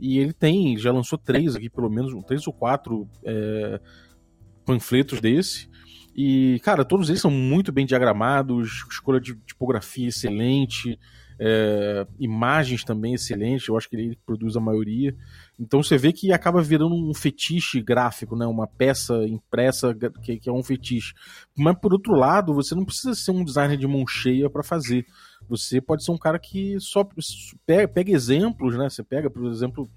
e 0.00 0.18
ele 0.18 0.32
tem, 0.32 0.76
já 0.76 0.90
lançou 0.90 1.18
três 1.18 1.54
aqui, 1.54 1.68
pelo 1.68 1.90
menos, 1.90 2.12
três 2.24 2.46
ou 2.46 2.52
quatro 2.52 3.08
é, 3.22 3.78
panfletos 4.64 5.20
desse. 5.20 5.68
E, 6.14 6.60
cara, 6.62 6.84
todos 6.84 7.08
eles 7.08 7.20
são 7.20 7.30
muito 7.30 7.72
bem 7.72 7.84
diagramados, 7.84 8.84
escolha 8.90 9.20
de 9.20 9.34
tipografia 9.34 10.08
excelente, 10.08 10.98
é, 11.38 12.06
imagens 12.20 12.84
também 12.84 13.14
excelentes, 13.14 13.66
eu 13.66 13.76
acho 13.76 13.88
que 13.88 13.96
ele 13.96 14.18
produz 14.24 14.56
a 14.56 14.60
maioria. 14.60 15.14
Então 15.58 15.82
você 15.82 15.98
vê 15.98 16.12
que 16.12 16.32
acaba 16.32 16.62
virando 16.62 16.94
um 16.94 17.12
fetiche 17.12 17.82
gráfico, 17.82 18.36
né? 18.36 18.46
Uma 18.46 18.66
peça 18.66 19.14
impressa 19.26 19.94
que, 20.22 20.38
que 20.38 20.48
é 20.48 20.52
um 20.52 20.62
fetiche. 20.62 21.12
Mas 21.56 21.76
por 21.80 21.92
outro 21.92 22.14
lado, 22.14 22.54
você 22.54 22.74
não 22.74 22.84
precisa 22.84 23.14
ser 23.14 23.32
um 23.32 23.44
designer 23.44 23.76
de 23.76 23.86
mão 23.86 24.06
cheia 24.06 24.48
para 24.48 24.62
fazer. 24.62 25.04
Você 25.48 25.80
pode 25.80 26.04
ser 26.04 26.12
um 26.12 26.18
cara 26.18 26.38
que 26.38 26.78
só 26.80 27.06
pega, 27.66 27.88
pega, 27.88 28.12
exemplos, 28.12 28.76
né? 28.76 28.88
Você 28.88 29.02
pega, 29.02 29.28
por 29.28 29.46
exemplo, 29.46 29.88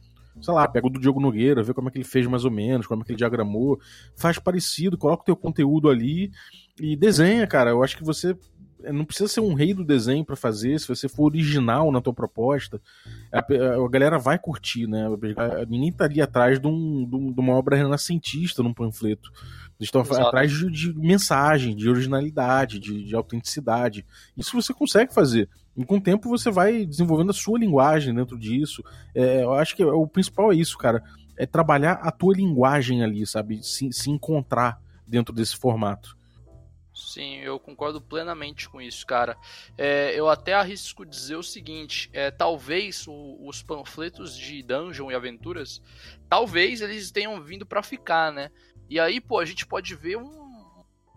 sei 0.41 0.53
lá, 0.53 0.67
pega 0.67 0.87
o 0.87 0.89
do 0.89 0.99
Diogo 0.99 1.19
Nogueira, 1.19 1.63
vê 1.63 1.73
como 1.73 1.89
é 1.89 1.91
que 1.91 1.97
ele 1.97 2.05
fez 2.05 2.25
mais 2.27 2.45
ou 2.45 2.51
menos, 2.51 2.87
como 2.87 3.01
é 3.01 3.05
que 3.05 3.11
ele 3.11 3.17
diagramou, 3.17 3.79
faz 4.15 4.39
parecido, 4.39 4.97
coloca 4.97 5.23
o 5.23 5.25
teu 5.25 5.35
conteúdo 5.35 5.89
ali 5.89 6.31
e 6.79 6.95
desenha, 6.95 7.45
cara. 7.47 7.71
Eu 7.71 7.83
acho 7.83 7.97
que 7.97 8.03
você 8.03 8.35
é, 8.83 8.91
não 8.91 9.05
precisa 9.05 9.27
ser 9.27 9.41
um 9.41 9.53
rei 9.53 9.73
do 9.73 9.83
desenho 9.83 10.23
para 10.23 10.35
fazer, 10.35 10.79
se 10.79 10.87
você 10.87 11.09
for 11.09 11.25
original 11.25 11.91
na 11.91 12.01
tua 12.01 12.13
proposta, 12.13 12.79
a, 13.31 13.39
a, 13.39 13.89
galera 13.89 14.19
vai 14.19 14.37
curtir, 14.37 14.87
né? 14.87 15.05
Ninguém 15.67 15.91
tá 15.91 16.05
ali 16.05 16.21
atrás 16.21 16.59
de, 16.59 16.67
um, 16.67 17.33
de 17.33 17.39
uma 17.39 17.53
obra 17.53 17.75
renascentista 17.75 18.61
num 18.61 18.73
panfleto. 18.73 19.31
Eles 19.79 19.89
estão 19.89 20.01
Exato. 20.01 20.27
atrás 20.27 20.51
de, 20.51 20.69
de, 20.71 20.93
mensagem, 20.93 21.75
de 21.75 21.87
originalidade, 21.87 22.79
de, 22.79 23.03
de, 23.03 23.15
autenticidade. 23.15 24.05
Isso 24.35 24.59
você 24.59 24.73
consegue 24.73 25.13
fazer. 25.13 25.47
E 25.75 25.85
com 25.85 25.97
o 25.97 26.01
tempo 26.01 26.29
você 26.29 26.49
vai 26.49 26.85
desenvolvendo 26.85 27.29
a 27.29 27.33
sua 27.33 27.59
linguagem 27.59 28.13
dentro 28.13 28.37
disso. 28.39 28.83
É, 29.13 29.43
eu 29.43 29.53
acho 29.53 29.75
que 29.75 29.85
o 29.85 30.07
principal 30.07 30.51
é 30.51 30.55
isso, 30.55 30.77
cara. 30.77 31.03
É 31.37 31.45
trabalhar 31.45 31.93
a 32.01 32.11
tua 32.11 32.35
linguagem 32.35 33.03
ali, 33.03 33.25
sabe? 33.27 33.61
Se, 33.63 33.93
se 33.93 34.09
encontrar 34.09 34.81
dentro 35.05 35.33
desse 35.33 35.55
formato. 35.55 36.17
Sim, 36.97 37.35
eu 37.37 37.59
concordo 37.59 38.01
plenamente 38.01 38.67
com 38.67 38.81
isso, 38.81 39.05
cara. 39.05 39.37
É, 39.77 40.19
eu 40.19 40.27
até 40.27 40.55
arrisco 40.55 41.05
dizer 41.05 41.35
o 41.35 41.43
seguinte: 41.43 42.09
é, 42.11 42.31
talvez 42.31 43.05
o, 43.07 43.37
os 43.47 43.61
panfletos 43.61 44.35
de 44.35 44.63
dungeon 44.63 45.11
e 45.11 45.15
aventuras, 45.15 45.79
talvez 46.27 46.81
eles 46.81 47.11
tenham 47.11 47.39
vindo 47.39 47.67
para 47.67 47.83
ficar, 47.83 48.31
né? 48.31 48.49
E 48.89 48.99
aí, 48.99 49.19
pô, 49.19 49.39
a 49.39 49.45
gente 49.45 49.65
pode 49.65 49.95
ver 49.95 50.17
um 50.17 50.47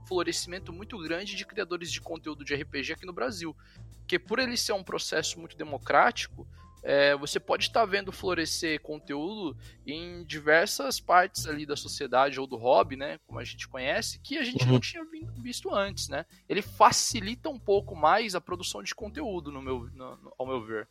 florescimento 0.07 0.73
muito 0.73 0.99
grande 0.99 1.37
de 1.37 1.47
criadores 1.47 1.93
de 1.93 2.01
conteúdo 2.01 2.45
de 2.45 2.55
RPG 2.55 2.95
aqui 2.95 3.07
no 3.07 3.13
Brasil. 3.13 3.57
Porque 4.01 4.19
por 4.19 4.39
ele 4.39 4.57
ser 4.57 4.73
um 4.73 4.83
processo 4.83 5.39
muito 5.39 5.57
democrático, 5.57 6.49
é, 6.83 7.15
você 7.15 7.39
pode 7.39 7.67
estar 7.67 7.85
vendo 7.85 8.11
florescer 8.11 8.81
conteúdo 8.81 9.57
em 9.87 10.25
diversas 10.25 10.99
partes 10.99 11.47
ali 11.47 11.67
da 11.67 11.77
sociedade 11.77 12.41
ou 12.41 12.47
do 12.47 12.57
hobby, 12.57 12.97
né, 12.97 13.19
como 13.27 13.39
a 13.39 13.45
gente 13.45 13.69
conhece, 13.69 14.19
que 14.19 14.39
a 14.39 14.43
gente 14.43 14.65
uhum. 14.65 14.73
não 14.73 14.81
tinha 14.81 15.05
visto 15.37 15.73
antes, 15.75 16.09
né? 16.09 16.25
Ele 16.49 16.63
facilita 16.63 17.49
um 17.49 17.59
pouco 17.59 17.95
mais 17.95 18.35
a 18.35 18.41
produção 18.41 18.83
de 18.83 18.95
conteúdo, 18.95 19.53
no 19.53 19.61
meu, 19.61 19.91
no, 19.93 20.35
ao 20.39 20.47
meu 20.47 20.65
ver. 20.65 20.89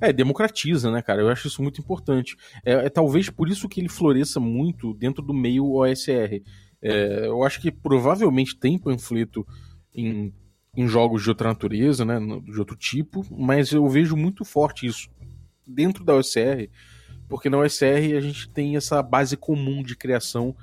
É, 0.00 0.12
democratiza, 0.12 0.90
né, 0.90 1.02
cara? 1.02 1.22
Eu 1.22 1.28
acho 1.28 1.48
isso 1.48 1.62
muito 1.62 1.80
importante. 1.80 2.36
É, 2.64 2.72
é 2.86 2.88
talvez 2.88 3.28
por 3.30 3.48
isso 3.48 3.68
que 3.68 3.80
ele 3.80 3.88
floresça 3.88 4.38
muito 4.38 4.94
dentro 4.94 5.22
do 5.22 5.34
meio 5.34 5.72
OSR. 5.72 6.42
É, 6.80 7.26
eu 7.26 7.42
acho 7.42 7.60
que 7.60 7.70
provavelmente 7.70 8.56
tem 8.56 8.78
panfleto 8.78 9.46
em, 9.94 10.32
em 10.76 10.86
jogos 10.86 11.22
de 11.22 11.28
outra 11.28 11.48
natureza, 11.48 12.04
né, 12.04 12.18
de 12.44 12.58
outro 12.58 12.76
tipo, 12.76 13.24
mas 13.30 13.72
eu 13.72 13.86
vejo 13.88 14.16
muito 14.16 14.44
forte 14.44 14.86
isso 14.86 15.08
dentro 15.66 16.04
da 16.04 16.14
OSR, 16.14 16.70
porque 17.28 17.50
na 17.50 17.58
OSR 17.58 18.16
a 18.16 18.20
gente 18.20 18.48
tem 18.48 18.76
essa 18.76 19.02
base 19.02 19.36
comum 19.36 19.82
de 19.82 19.96
criação 19.96 20.56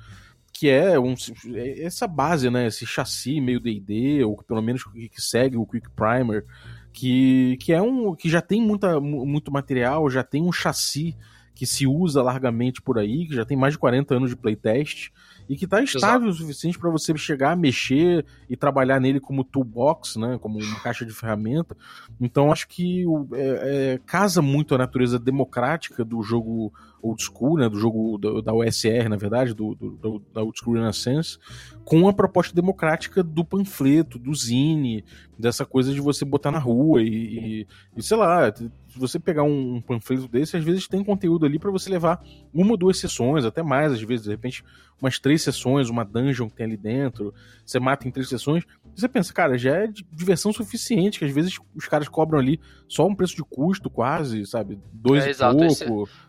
que 0.58 0.68
é 0.68 0.98
um, 0.98 1.14
é 1.54 1.82
essa 1.82 2.06
base, 2.06 2.48
né, 2.50 2.66
esse 2.66 2.86
chassi 2.86 3.40
meio 3.40 3.60
D&D, 3.60 4.24
ou 4.24 4.42
pelo 4.42 4.62
menos 4.62 4.84
que 4.84 5.20
segue 5.20 5.56
o 5.56 5.66
Quick 5.66 5.90
Primer, 5.90 6.44
que, 6.92 7.56
que 7.60 7.72
é 7.72 7.82
um 7.82 8.14
que 8.14 8.28
já 8.28 8.40
tem 8.40 8.60
muita, 8.60 9.00
muito 9.00 9.52
material, 9.52 10.08
já 10.08 10.22
tem 10.22 10.42
um 10.42 10.52
chassi 10.52 11.16
que 11.54 11.66
se 11.66 11.86
usa 11.86 12.22
largamente 12.22 12.82
por 12.82 12.98
aí, 12.98 13.26
que 13.26 13.34
já 13.34 13.44
tem 13.44 13.56
mais 13.56 13.74
de 13.74 13.78
40 13.78 14.14
anos 14.14 14.30
de 14.30 14.36
playtest 14.36 15.10
e 15.48 15.56
que 15.56 15.64
está 15.64 15.82
estável 15.82 16.28
Exato. 16.28 16.42
o 16.42 16.46
suficiente 16.46 16.78
para 16.78 16.90
você 16.90 17.16
chegar, 17.16 17.56
mexer 17.56 18.24
e 18.48 18.56
trabalhar 18.56 19.00
nele 19.00 19.20
como 19.20 19.44
toolbox, 19.44 20.16
né, 20.16 20.38
como 20.40 20.58
uma 20.58 20.80
caixa 20.80 21.04
de 21.04 21.12
ferramenta. 21.12 21.76
Então 22.20 22.50
acho 22.52 22.68
que 22.68 23.04
é, 23.32 23.94
é, 23.94 24.00
casa 24.04 24.42
muito 24.42 24.74
a 24.74 24.78
natureza 24.78 25.18
democrática 25.18 26.04
do 26.04 26.22
jogo 26.22 26.72
old 27.00 27.22
school, 27.22 27.58
né, 27.58 27.68
do 27.68 27.78
jogo 27.78 28.18
da, 28.18 28.40
da 28.40 28.54
USR, 28.54 29.08
na 29.08 29.16
verdade, 29.16 29.54
do, 29.54 29.74
do, 29.74 30.22
da 30.32 30.42
old 30.42 30.58
school 30.58 30.74
Renaissance, 30.74 31.38
com 31.84 32.08
a 32.08 32.12
proposta 32.12 32.54
democrática 32.54 33.22
do 33.22 33.44
panfleto, 33.44 34.18
do 34.18 34.34
zine, 34.34 35.04
dessa 35.38 35.64
coisa 35.64 35.92
de 35.92 36.00
você 36.00 36.24
botar 36.24 36.50
na 36.50 36.58
rua 36.58 37.02
e, 37.02 37.06
e, 37.06 37.66
e 37.96 38.02
sei 38.02 38.16
lá, 38.16 38.52
se 38.52 38.70
você 38.98 39.18
pegar 39.18 39.42
um, 39.42 39.80
panfleto 39.80 40.26
desse, 40.26 40.56
às 40.56 40.64
vezes 40.64 40.88
tem 40.88 41.04
conteúdo 41.04 41.44
ali 41.44 41.58
para 41.58 41.70
você 41.70 41.90
levar 41.90 42.24
uma 42.52 42.72
ou 42.72 42.76
duas 42.76 42.98
sessões, 42.98 43.44
até 43.44 43.62
mais, 43.62 43.92
às 43.92 44.02
vezes, 44.02 44.24
de 44.24 44.30
repente, 44.30 44.64
umas 45.00 45.18
três 45.18 45.35
sessões, 45.42 45.88
uma 45.88 46.04
dungeon 46.04 46.48
que 46.48 46.56
tem 46.56 46.66
ali 46.66 46.76
dentro, 46.76 47.32
você 47.64 47.78
mata 47.78 48.06
em 48.06 48.10
três 48.10 48.28
sessões. 48.28 48.64
Você 48.94 49.08
pensa, 49.08 49.32
cara, 49.32 49.58
já 49.58 49.76
é 49.76 49.88
diversão 50.12 50.52
suficiente, 50.52 51.18
que 51.18 51.24
às 51.24 51.30
vezes 51.30 51.58
os 51.74 51.86
caras 51.86 52.08
cobram 52.08 52.38
ali 52.38 52.60
só 52.88 53.06
um 53.06 53.14
preço 53.14 53.36
de 53.36 53.42
custo, 53.42 53.90
quase, 53.90 54.46
sabe? 54.46 54.78
Dois 54.92 55.24
é, 55.24 55.28
e 55.28 55.30
exato, 55.30 55.56
pouco, 55.56 55.72
esse... 55.72 55.84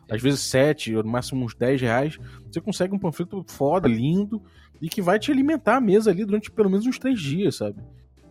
às 0.10 0.22
vezes 0.22 0.40
sete, 0.42 0.96
ou 0.96 1.04
no 1.04 1.10
máximo 1.10 1.46
uns 1.46 1.56
dez 1.56 1.80
reais. 1.82 2.18
Você 2.52 2.60
consegue 2.60 2.94
um 2.94 3.00
panfleto 3.00 3.44
foda, 3.48 3.88
lindo, 3.88 4.42
e 4.82 4.90
que 4.90 5.02
vai 5.02 5.20
te 5.20 5.32
alimentar 5.32 5.78
a 5.78 5.82
mesa 5.82 6.12
ali 6.12 6.26
durante 6.26 6.52
pelo 6.52 6.70
menos 6.70 6.86
uns 6.86 7.00
três 7.00 7.20
dias, 7.20 7.56
sabe? 7.56 7.82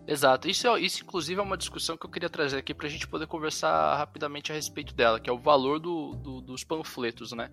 Exato. 0.06 0.48
Isso, 0.48 0.68
é, 0.68 0.80
isso, 0.80 1.02
inclusive, 1.02 1.40
é 1.40 1.42
uma 1.42 1.56
discussão 1.56 1.96
que 1.96 2.06
eu 2.06 2.10
queria 2.10 2.30
trazer 2.30 2.58
aqui 2.58 2.72
para 2.72 2.86
a 2.86 2.90
gente 2.90 3.08
poder 3.08 3.26
conversar 3.26 3.96
rapidamente 3.96 4.52
a 4.52 4.54
respeito 4.54 4.94
dela, 4.94 5.18
que 5.18 5.28
é 5.28 5.32
o 5.32 5.38
valor 5.38 5.80
do, 5.80 6.14
do, 6.14 6.40
dos 6.40 6.62
panfletos, 6.62 7.32
né? 7.32 7.50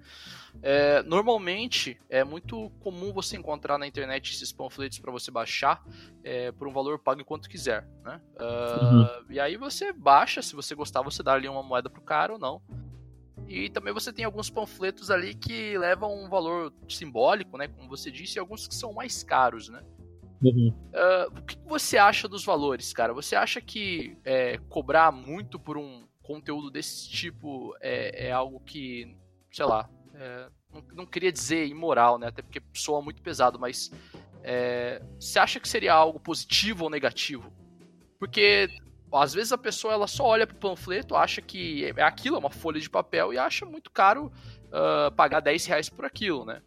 É, 0.62 1.02
normalmente, 1.04 2.00
é 2.10 2.24
muito 2.24 2.70
comum 2.80 3.12
você 3.12 3.36
encontrar 3.36 3.78
na 3.78 3.88
internet 3.88 4.34
esses 4.34 4.52
panfletos 4.52 5.00
para 5.00 5.12
você 5.12 5.32
baixar 5.32 5.84
é, 6.24 6.52
por 6.52 6.68
um 6.68 6.72
valor 6.72 7.00
pago 7.00 7.22
enquanto 7.22 7.50
quiser, 7.50 7.88
né? 8.04 8.22
Uh, 8.36 8.96
uhum. 8.96 9.26
E 9.32 9.40
aí 9.40 9.58
você 9.58 9.92
baixa, 9.92 10.42
se 10.42 10.56
você 10.56 10.76
gostar, 10.76 11.02
você 11.02 11.24
dá 11.24 11.34
ali 11.34 11.50
uma 11.50 11.64
moeda 11.64 11.90
pro 11.90 12.02
cara 12.02 12.34
ou 12.34 12.40
não. 12.40 12.62
E 13.48 13.70
também 13.70 13.94
você 13.94 14.14
tem 14.14 14.26
alguns 14.26 14.50
panfletos 14.50 15.12
ali 15.12 15.34
que 15.34 15.78
levam 15.78 16.24
um 16.24 16.30
valor 16.30 16.74
simbólico, 16.88 17.58
né? 17.58 17.68
Como 17.68 17.90
você 17.90 18.10
disse, 18.10 18.38
e 18.38 18.40
alguns 18.40 18.68
que 18.68 18.76
são 18.76 18.94
mais 18.94 19.24
caros, 19.24 19.70
né? 19.70 19.84
Uhum. 20.44 20.74
Uh, 20.94 21.40
o 21.40 21.42
que 21.44 21.58
você 21.66 21.98
acha 21.98 22.28
dos 22.28 22.44
valores, 22.44 22.92
cara? 22.92 23.14
Você 23.14 23.36
acha 23.36 23.62
que 23.62 24.18
é, 24.26 24.58
cobrar 24.70 25.12
muito 25.12 25.60
por 25.60 25.78
um 25.78 26.06
conteúdo 26.22 26.70
desse 26.70 27.10
tipo 27.10 27.76
é, 27.82 28.28
é 28.28 28.32
algo 28.32 28.60
que, 28.62 29.16
sei 29.52 29.66
lá, 29.66 29.90
é, 30.14 30.50
não, 30.74 30.84
não, 30.94 31.06
queria 31.06 31.32
dizer 31.32 31.68
imoral, 31.68 32.18
né? 32.18 32.28
Até 32.28 32.42
porque 32.42 32.62
soa 32.74 33.02
muito 33.02 33.22
pesado, 33.22 33.60
mas 33.60 33.92
é, 34.44 35.02
você 35.20 35.40
acha 35.40 35.60
que 35.60 35.68
seria 35.68 35.94
algo 35.94 36.20
positivo 36.20 36.86
ou 36.86 36.90
negativo? 36.90 37.52
Porque 38.20 38.68
às 39.12 39.34
vezes 39.34 39.52
a 39.52 39.58
pessoa 39.58 39.94
ela 39.94 40.08
só 40.08 40.26
olha 40.26 40.48
pro 40.48 40.56
panfleto, 40.56 41.16
acha 41.16 41.42
que 41.42 41.86
é 41.86 42.02
aquilo, 42.02 42.36
é 42.36 42.40
uma 42.40 42.50
folha 42.50 42.80
de 42.80 42.90
papel 42.90 43.34
e 43.34 43.38
acha 43.38 43.66
muito 43.66 43.92
caro 43.92 44.32
uh, 44.68 45.12
pagar 45.16 45.40
10 45.40 45.66
reais 45.66 45.90
por 45.90 46.06
aquilo, 46.06 46.46
né? 46.46 46.62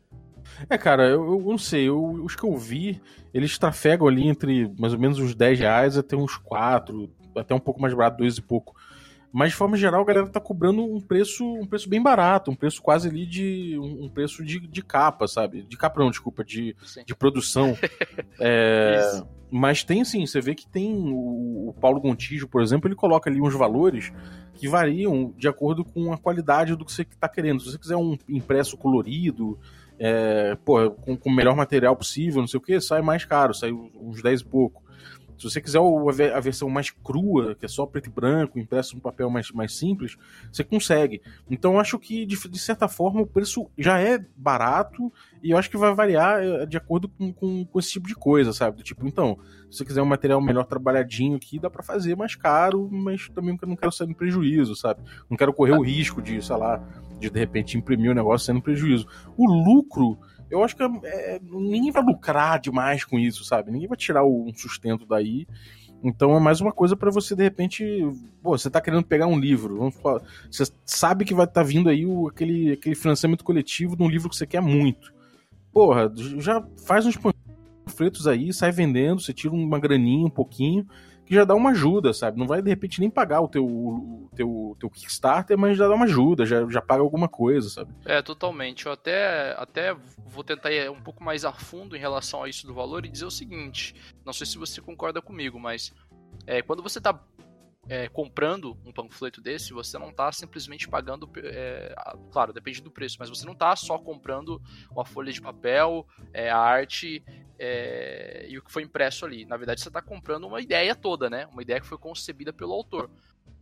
É, 0.68 0.78
cara, 0.78 1.08
eu, 1.08 1.24
eu 1.24 1.40
não 1.40 1.58
sei. 1.58 1.88
Eu, 1.88 2.02
os 2.02 2.34
que 2.34 2.44
eu 2.44 2.56
vi, 2.56 3.00
eles 3.32 3.58
trafegam 3.58 4.06
ali 4.06 4.26
entre 4.26 4.72
mais 4.78 4.92
ou 4.92 4.98
menos 4.98 5.18
uns 5.18 5.34
10 5.34 5.58
reais 5.58 5.98
até 5.98 6.16
uns 6.16 6.36
4, 6.36 7.10
até 7.36 7.54
um 7.54 7.60
pouco 7.60 7.80
mais 7.80 7.94
barato, 7.94 8.18
2 8.18 8.38
e 8.38 8.42
pouco. 8.42 8.74
Mas 9.32 9.50
de 9.50 9.56
forma 9.56 9.76
geral, 9.76 10.00
a 10.00 10.04
galera 10.04 10.26
tá 10.28 10.40
cobrando 10.40 10.82
um 10.82 10.98
preço, 10.98 11.44
um 11.44 11.66
preço 11.66 11.88
bem 11.88 12.02
barato, 12.02 12.50
um 12.50 12.54
preço 12.54 12.80
quase 12.80 13.08
ali 13.08 13.26
de. 13.26 13.78
um 13.78 14.08
preço 14.08 14.42
de, 14.42 14.60
de 14.60 14.82
capa, 14.82 15.28
sabe? 15.28 15.62
De 15.62 15.76
capa 15.76 16.00
não, 16.00 16.10
desculpa, 16.10 16.42
de, 16.42 16.74
de 17.04 17.14
produção. 17.14 17.76
é, 18.40 19.22
mas 19.50 19.84
tem 19.84 20.04
sim, 20.04 20.24
você 20.24 20.40
vê 20.40 20.54
que 20.54 20.66
tem 20.66 20.94
o, 20.94 21.68
o 21.68 21.74
Paulo 21.78 22.00
Gontijo, 22.00 22.48
por 22.48 22.62
exemplo, 22.62 22.88
ele 22.88 22.94
coloca 22.94 23.28
ali 23.28 23.40
uns 23.40 23.54
valores 23.54 24.10
que 24.54 24.66
variam 24.66 25.34
de 25.36 25.46
acordo 25.46 25.84
com 25.84 26.12
a 26.12 26.16
qualidade 26.16 26.74
do 26.74 26.84
que 26.84 26.92
você 26.92 27.02
está 27.02 27.28
querendo. 27.28 27.60
Se 27.60 27.70
você 27.70 27.78
quiser 27.78 27.96
um 27.96 28.16
impresso 28.28 28.76
colorido, 28.76 29.58
é, 29.98 30.56
pô, 30.64 30.90
com, 30.90 31.16
com 31.16 31.30
o 31.30 31.34
melhor 31.34 31.56
material 31.56 31.96
possível, 31.96 32.40
não 32.40 32.48
sei 32.48 32.58
o 32.58 32.62
que, 32.62 32.80
sai 32.80 33.02
mais 33.02 33.24
caro, 33.24 33.54
sai 33.54 33.72
uns 33.72 34.22
10 34.22 34.40
e 34.40 34.44
pouco. 34.44 34.85
Se 35.38 35.44
você 35.44 35.60
quiser 35.60 35.80
a 36.34 36.40
versão 36.40 36.68
mais 36.68 36.90
crua, 36.90 37.54
que 37.54 37.64
é 37.64 37.68
só 37.68 37.84
preto 37.86 38.08
e 38.08 38.12
branco, 38.12 38.58
impresso 38.58 38.96
um 38.96 39.00
papel 39.00 39.28
mais, 39.28 39.50
mais 39.50 39.76
simples, 39.76 40.16
você 40.50 40.64
consegue. 40.64 41.20
Então 41.50 41.74
eu 41.74 41.80
acho 41.80 41.98
que, 41.98 42.24
de, 42.24 42.36
de 42.48 42.58
certa 42.58 42.88
forma, 42.88 43.20
o 43.20 43.26
preço 43.26 43.68
já 43.76 44.00
é 44.00 44.18
barato 44.36 45.12
e 45.42 45.50
eu 45.50 45.58
acho 45.58 45.70
que 45.70 45.76
vai 45.76 45.94
variar 45.94 46.42
eh, 46.42 46.66
de 46.66 46.76
acordo 46.76 47.08
com, 47.08 47.32
com, 47.32 47.64
com 47.64 47.78
esse 47.78 47.90
tipo 47.90 48.08
de 48.08 48.14
coisa, 48.14 48.52
sabe? 48.52 48.78
Do 48.78 48.82
tipo, 48.82 49.06
então, 49.06 49.38
se 49.70 49.78
você 49.78 49.84
quiser 49.84 50.02
um 50.02 50.06
material 50.06 50.40
melhor 50.40 50.64
trabalhadinho 50.64 51.36
aqui, 51.36 51.58
dá 51.58 51.68
para 51.68 51.82
fazer 51.82 52.16
mais 52.16 52.34
caro, 52.34 52.88
mas 52.90 53.28
também 53.28 53.58
não 53.66 53.76
quero 53.76 53.92
sair 53.92 54.08
no 54.08 54.14
prejuízo, 54.14 54.74
sabe? 54.74 55.02
Não 55.28 55.36
quero 55.36 55.52
correr 55.52 55.72
o 55.72 55.82
risco 55.82 56.22
de, 56.22 56.42
sei 56.42 56.56
lá, 56.56 56.82
de 57.18 57.30
de 57.30 57.38
repente 57.38 57.76
imprimir 57.76 58.10
o 58.10 58.14
negócio 58.14 58.46
sendo 58.46 58.62
prejuízo. 58.62 59.06
O 59.36 59.46
lucro, 59.46 60.18
eu 60.50 60.62
acho 60.62 60.76
que 60.76 60.82
é, 60.82 60.86
é, 61.36 61.40
ninguém 61.42 61.90
vai 61.90 62.02
lucrar 62.02 62.60
demais 62.60 63.04
com 63.04 63.18
isso, 63.18 63.44
sabe? 63.44 63.70
Ninguém 63.70 63.88
vai 63.88 63.96
tirar 63.96 64.24
um 64.24 64.52
sustento 64.54 65.06
daí. 65.06 65.46
Então 66.02 66.36
é 66.36 66.40
mais 66.40 66.60
uma 66.60 66.72
coisa 66.72 66.96
para 66.96 67.10
você, 67.10 67.34
de 67.34 67.42
repente. 67.42 67.84
Pô, 68.42 68.56
você 68.56 68.70
tá 68.70 68.80
querendo 68.80 69.04
pegar 69.04 69.26
um 69.26 69.38
livro. 69.38 69.78
Vamos 69.78 69.94
falar, 69.96 70.22
você 70.50 70.64
sabe 70.84 71.24
que 71.24 71.34
vai 71.34 71.46
estar 71.46 71.62
tá 71.62 71.66
vindo 71.66 71.88
aí 71.88 72.06
o, 72.06 72.28
aquele, 72.28 72.72
aquele 72.72 72.94
financiamento 72.94 73.44
coletivo 73.44 73.96
de 73.96 74.02
um 74.02 74.08
livro 74.08 74.28
que 74.28 74.36
você 74.36 74.46
quer 74.46 74.60
muito. 74.60 75.12
Porra, 75.72 76.12
já 76.38 76.64
faz 76.86 77.06
uns 77.06 77.16
panfletos 77.16 78.26
aí, 78.26 78.52
sai 78.52 78.72
vendendo, 78.72 79.20
você 79.20 79.32
tira 79.32 79.52
uma 79.52 79.78
graninha, 79.78 80.26
um 80.26 80.30
pouquinho 80.30 80.86
que 81.26 81.34
já 81.34 81.44
dá 81.44 81.54
uma 81.54 81.70
ajuda, 81.70 82.14
sabe? 82.14 82.38
Não 82.38 82.46
vai 82.46 82.62
de 82.62 82.70
repente 82.70 83.00
nem 83.00 83.10
pagar 83.10 83.40
o 83.40 83.48
teu, 83.48 83.66
o 83.66 84.30
teu, 84.34 84.76
teu 84.78 84.88
Kickstarter, 84.88 85.58
mas 85.58 85.76
já 85.76 85.88
dá 85.88 85.94
uma 85.94 86.04
ajuda, 86.04 86.46
já, 86.46 86.64
já 86.70 86.80
paga 86.80 87.02
alguma 87.02 87.28
coisa, 87.28 87.68
sabe? 87.68 87.92
É, 88.04 88.22
totalmente. 88.22 88.86
Eu 88.86 88.92
até, 88.92 89.52
até 89.58 89.94
vou 90.24 90.44
tentar 90.44 90.70
ir 90.70 90.88
um 90.88 91.02
pouco 91.02 91.24
mais 91.24 91.44
a 91.44 91.52
fundo 91.52 91.96
em 91.96 91.98
relação 91.98 92.44
a 92.44 92.48
isso 92.48 92.66
do 92.66 92.72
valor 92.72 93.04
e 93.04 93.08
dizer 93.08 93.26
o 93.26 93.30
seguinte: 93.30 93.94
não 94.24 94.32
sei 94.32 94.46
se 94.46 94.56
você 94.56 94.80
concorda 94.80 95.20
comigo, 95.20 95.58
mas 95.58 95.92
é, 96.46 96.62
quando 96.62 96.82
você 96.82 96.98
está 96.98 97.18
é, 97.88 98.08
comprando 98.08 98.76
um 98.84 98.92
panfleto 98.92 99.40
desse, 99.40 99.72
você 99.72 99.98
não 99.98 100.10
está 100.10 100.30
simplesmente 100.32 100.88
pagando, 100.88 101.30
é, 101.36 101.94
claro, 102.30 102.52
depende 102.52 102.82
do 102.82 102.90
preço, 102.90 103.16
mas 103.18 103.28
você 103.28 103.44
não 103.44 103.52
está 103.52 103.74
só 103.76 103.98
comprando 103.98 104.60
uma 104.90 105.04
folha 105.04 105.32
de 105.32 105.40
papel, 105.40 106.06
é, 106.32 106.50
a 106.50 106.58
arte 106.58 107.22
é, 107.58 108.46
e 108.48 108.58
o 108.58 108.62
que 108.62 108.72
foi 108.72 108.82
impresso 108.82 109.24
ali. 109.24 109.44
Na 109.44 109.56
verdade, 109.56 109.80
você 109.80 109.88
está 109.88 110.02
comprando 110.02 110.46
uma 110.46 110.60
ideia 110.60 110.94
toda, 110.94 111.30
né? 111.30 111.46
Uma 111.46 111.62
ideia 111.62 111.80
que 111.80 111.86
foi 111.86 111.98
concebida 111.98 112.52
pelo 112.52 112.72
autor. 112.72 113.08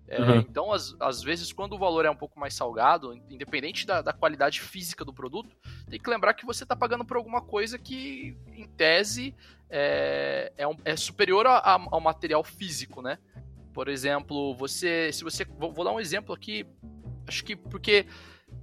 É, 0.07 0.21
uhum. 0.21 0.39
Então, 0.39 0.73
às, 0.73 0.95
às 1.01 1.23
vezes, 1.23 1.53
quando 1.53 1.75
o 1.75 1.79
valor 1.79 2.05
é 2.05 2.11
um 2.11 2.17
pouco 2.17 2.39
mais 2.39 2.55
salgado, 2.55 3.15
independente 3.31 3.87
da, 3.87 4.03
da 4.03 4.13
qualidade 4.13 4.61
física 4.61 5.05
do 5.05 5.15
produto, 5.15 5.57
tem 5.89 5.99
que 5.99 6.11
lembrar 6.11 6.35
que 6.35 6.45
você 6.45 6.65
está 6.65 6.77
pagando 6.77 7.05
por 7.05 7.17
alguma 7.17 7.41
coisa 7.41 7.79
que, 7.79 8.37
em 8.53 8.67
tese, 8.67 9.35
é, 9.71 10.53
é, 10.57 10.67
um, 10.67 10.77
superior 10.97 11.47
a, 11.47 11.57
a, 11.59 11.73
ao 11.91 12.01
material 12.01 12.45
físico, 12.45 13.01
né? 13.01 13.19
Por 13.75 13.89
exemplo, 13.89 14.55
você. 14.55 15.13
Se 15.13 15.25
você. 15.25 15.45
Vou, 15.45 15.73
vou 15.73 15.85
dar 15.85 15.93
um 15.93 16.01
exemplo 16.01 16.35
aqui. 16.35 16.65
Acho 17.27 17.45
que 17.45 17.57
porque 17.57 18.07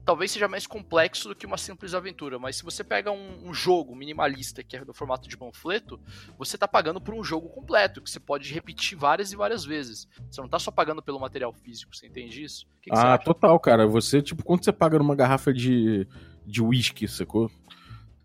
talvez 0.05 0.31
seja 0.31 0.47
mais 0.47 0.65
complexo 0.65 1.29
do 1.29 1.35
que 1.35 1.45
uma 1.45 1.57
simples 1.57 1.93
aventura, 1.93 2.39
mas 2.39 2.55
se 2.55 2.63
você 2.63 2.83
pega 2.83 3.11
um, 3.11 3.49
um 3.49 3.53
jogo 3.53 3.95
minimalista 3.95 4.63
que 4.63 4.77
é 4.77 4.85
do 4.85 4.93
formato 4.93 5.27
de 5.27 5.37
panfleto, 5.37 5.99
você 6.37 6.55
está 6.55 6.67
pagando 6.67 7.01
por 7.01 7.13
um 7.13 7.23
jogo 7.23 7.49
completo, 7.49 8.01
que 8.01 8.09
você 8.09 8.19
pode 8.19 8.53
repetir 8.53 8.97
várias 8.97 9.31
e 9.31 9.35
várias 9.35 9.65
vezes. 9.65 10.07
Você 10.29 10.39
não 10.39 10.45
está 10.45 10.59
só 10.59 10.71
pagando 10.71 11.01
pelo 11.01 11.19
material 11.19 11.51
físico, 11.51 11.95
você 11.95 12.07
entende 12.07 12.43
isso? 12.43 12.65
Que 12.81 12.89
que 12.89 12.97
ah, 12.97 13.17
total, 13.17 13.59
cara. 13.59 13.85
Você, 13.87 14.21
tipo, 14.21 14.43
quando 14.43 14.63
você 14.63 14.71
paga 14.71 14.97
numa 14.97 15.15
garrafa 15.15 15.53
de, 15.53 16.07
de 16.45 16.61
whisky, 16.61 17.07
sacou? 17.07 17.51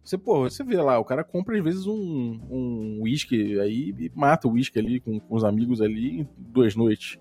Você, 0.06 0.16
pô, 0.16 0.48
você 0.48 0.62
vê 0.62 0.80
lá, 0.80 1.00
o 1.00 1.04
cara 1.04 1.24
compra 1.24 1.58
às 1.58 1.64
vezes 1.64 1.84
um, 1.84 2.40
um 2.48 3.00
whisky 3.02 3.58
aí 3.58 3.92
e 3.98 4.12
mata 4.14 4.46
o 4.46 4.52
whisky 4.52 4.78
ali 4.78 5.00
com, 5.00 5.18
com 5.18 5.34
os 5.34 5.42
amigos 5.42 5.82
ali 5.82 6.20
em 6.20 6.28
duas 6.38 6.76
noites. 6.76 7.18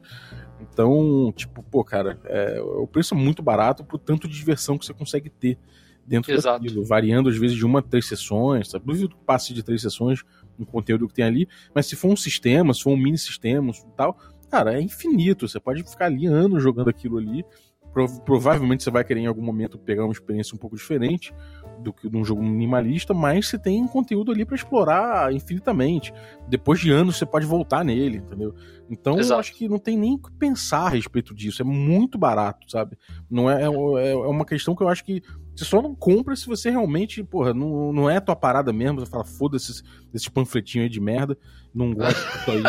Então, 0.62 1.34
tipo, 1.36 1.64
pô, 1.64 1.84
cara, 1.84 2.20
é, 2.26 2.62
o 2.62 2.86
preço 2.86 3.16
é 3.16 3.18
muito 3.18 3.42
barato 3.42 3.84
pro 3.84 3.98
tanto 3.98 4.28
de 4.28 4.36
diversão 4.36 4.78
que 4.78 4.86
você 4.86 4.94
consegue 4.94 5.32
ter 5.32 5.58
dentro 6.06 6.32
Exato. 6.32 6.64
daquilo, 6.64 6.86
variando 6.86 7.28
às 7.28 7.36
vezes 7.36 7.58
de 7.58 7.66
uma 7.66 7.80
a 7.80 7.82
três 7.82 8.08
sessões, 8.08 8.70
sabe? 8.70 8.86
Duvido 8.86 9.10
que 9.10 9.24
passe 9.26 9.52
de 9.52 9.64
três 9.64 9.82
sessões 9.82 10.24
no 10.56 10.64
conteúdo 10.64 11.08
que 11.08 11.16
tem 11.16 11.26
ali, 11.26 11.48
mas 11.74 11.88
se 11.88 11.96
for 11.96 12.10
um 12.10 12.16
sistema, 12.16 12.72
se 12.72 12.84
for 12.84 12.92
um 12.92 12.98
mini 12.98 13.18
sistema 13.18 13.72
e 13.72 13.96
tal, 13.98 14.16
cara, 14.52 14.78
é 14.78 14.80
infinito. 14.80 15.48
Você 15.48 15.60
pode 15.60 15.82
ficar 15.82 16.06
ali 16.06 16.28
anos 16.28 16.62
jogando 16.62 16.90
aquilo 16.90 17.18
ali. 17.18 17.44
Pro- 17.92 18.22
provavelmente 18.22 18.84
você 18.84 18.92
vai 18.92 19.04
querer 19.04 19.22
em 19.22 19.26
algum 19.26 19.42
momento 19.42 19.80
pegar 19.80 20.04
uma 20.04 20.12
experiência 20.12 20.54
um 20.54 20.60
pouco 20.60 20.76
diferente 20.76 21.34
do 21.80 21.94
que 21.94 22.10
de 22.10 22.18
um 22.18 22.24
jogo 22.26 22.42
minimalista, 22.44 23.14
mas 23.14 23.48
você 23.48 23.58
tem 23.60 23.86
conteúdo 23.88 24.32
ali 24.32 24.44
pra 24.46 24.56
explorar 24.56 25.34
infinitamente. 25.34 26.14
Depois 26.48 26.80
de 26.80 26.92
anos 26.92 27.18
você 27.18 27.26
pode 27.26 27.46
voltar 27.46 27.84
nele, 27.86 28.18
entendeu? 28.18 28.54
Então 28.90 29.14
eu 29.14 29.20
Exato. 29.20 29.40
acho 29.40 29.54
que 29.56 29.68
não 29.68 29.80
tem 29.80 29.98
nem 29.98 30.14
o 30.14 30.18
que 30.20 30.32
pensar 30.32 30.86
a 30.86 30.90
respeito 30.90 31.34
disso. 31.34 31.62
É 31.62 31.66
muito 31.66 32.18
barato, 32.18 32.70
sabe? 32.70 32.98
Não 33.30 33.50
é, 33.50 33.64
é, 33.64 33.66
é 34.12 34.16
uma 34.28 34.46
questão 34.46 34.76
que 34.76 34.84
eu 34.84 34.88
acho 34.90 35.04
que 35.04 35.22
você 35.56 35.64
só 35.66 35.82
não 35.82 35.96
compra 35.96 36.36
se 36.36 36.46
você 36.48 36.70
realmente, 36.70 37.24
porra, 37.24 37.54
não, 37.54 37.94
não 37.94 38.10
é 38.10 38.18
a 38.18 38.22
tua 38.22 38.36
parada 38.36 38.74
mesmo. 38.74 39.00
Você 39.00 39.10
fala, 39.12 39.24
foda-se 39.24 39.72
esse- 39.72 39.84
esses 40.14 40.28
panfletinhos 40.28 40.84
aí 40.86 40.90
de 40.90 41.00
merda, 41.00 41.38
não 41.74 41.94
gosto 41.94 42.18
disso 42.38 42.52
aí. 42.52 42.64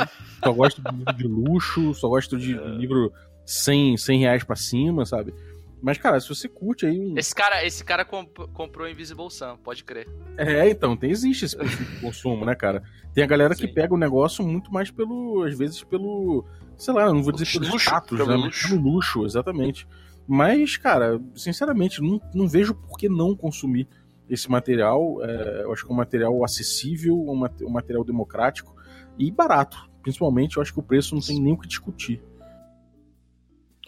só 0.44 0.52
gosto 0.52 0.82
de 0.82 0.96
livro 0.96 1.12
de 1.14 1.24
luxo, 1.26 1.94
só 1.94 2.08
gosto 2.08 2.38
de 2.38 2.52
livro 2.78 3.12
100, 3.44 3.96
100 3.96 4.20
reais 4.20 4.44
pra 4.44 4.56
cima, 4.56 5.04
sabe? 5.04 5.34
Mas, 5.82 5.98
cara, 5.98 6.18
se 6.18 6.28
você 6.28 6.48
curte 6.48 6.86
aí 6.86 6.98
um. 6.98 7.16
Esse 7.18 7.34
cara, 7.34 7.64
esse 7.64 7.84
cara 7.84 8.04
comp- 8.04 8.48
comprou 8.52 8.88
Invisible 8.88 9.30
Sun, 9.30 9.56
pode 9.58 9.84
crer. 9.84 10.08
É, 10.38 10.68
então, 10.68 10.96
tem, 10.96 11.10
existe 11.10 11.44
esse 11.44 11.56
perfil 11.56 11.86
de 11.86 12.00
consumo, 12.00 12.44
né, 12.44 12.54
cara? 12.54 12.82
Tem 13.14 13.22
a 13.22 13.26
galera 13.26 13.54
que 13.54 13.66
Sim. 13.66 13.74
pega 13.74 13.94
o 13.94 13.98
negócio 13.98 14.44
muito 14.44 14.72
mais 14.72 14.90
pelo, 14.90 15.44
às 15.44 15.56
vezes, 15.56 15.84
pelo, 15.84 16.44
sei 16.76 16.94
lá, 16.94 17.12
não 17.12 17.22
vou 17.22 17.32
dizer 17.32 17.46
pelo 17.52 17.70
Luxo, 17.70 17.76
status, 17.78 18.18
pelo 18.18 18.30
né? 18.30 18.36
Luxo. 18.36 18.68
pelo 18.68 18.80
luxo, 18.82 19.24
exatamente. 19.26 19.86
Mas, 20.26 20.76
cara, 20.76 21.20
sinceramente, 21.34 22.00
não, 22.02 22.20
não 22.34 22.48
vejo 22.48 22.74
por 22.74 22.98
que 22.98 23.08
não 23.08 23.36
consumir 23.36 23.86
esse 24.28 24.50
material. 24.50 25.22
É, 25.22 25.62
eu 25.62 25.72
acho 25.72 25.84
que 25.84 25.90
é 25.90 25.94
um 25.94 25.98
material 25.98 26.44
acessível, 26.44 27.14
um, 27.16 27.44
um 27.64 27.70
material 27.70 28.02
democrático 28.02 28.74
e 29.18 29.30
barato. 29.30 29.88
Principalmente, 30.02 30.56
eu 30.56 30.62
acho 30.62 30.72
que 30.72 30.80
o 30.80 30.82
preço 30.82 31.14
não 31.14 31.22
tem 31.22 31.40
nem 31.40 31.52
o 31.52 31.58
que 31.58 31.68
discutir. 31.68 32.20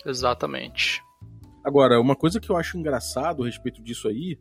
Exatamente. 0.04 1.02
Agora, 1.68 2.00
uma 2.00 2.16
coisa 2.16 2.40
que 2.40 2.48
eu 2.48 2.56
acho 2.56 2.78
engraçado 2.78 3.42
a 3.42 3.46
respeito 3.46 3.82
disso 3.82 4.08
aí 4.08 4.38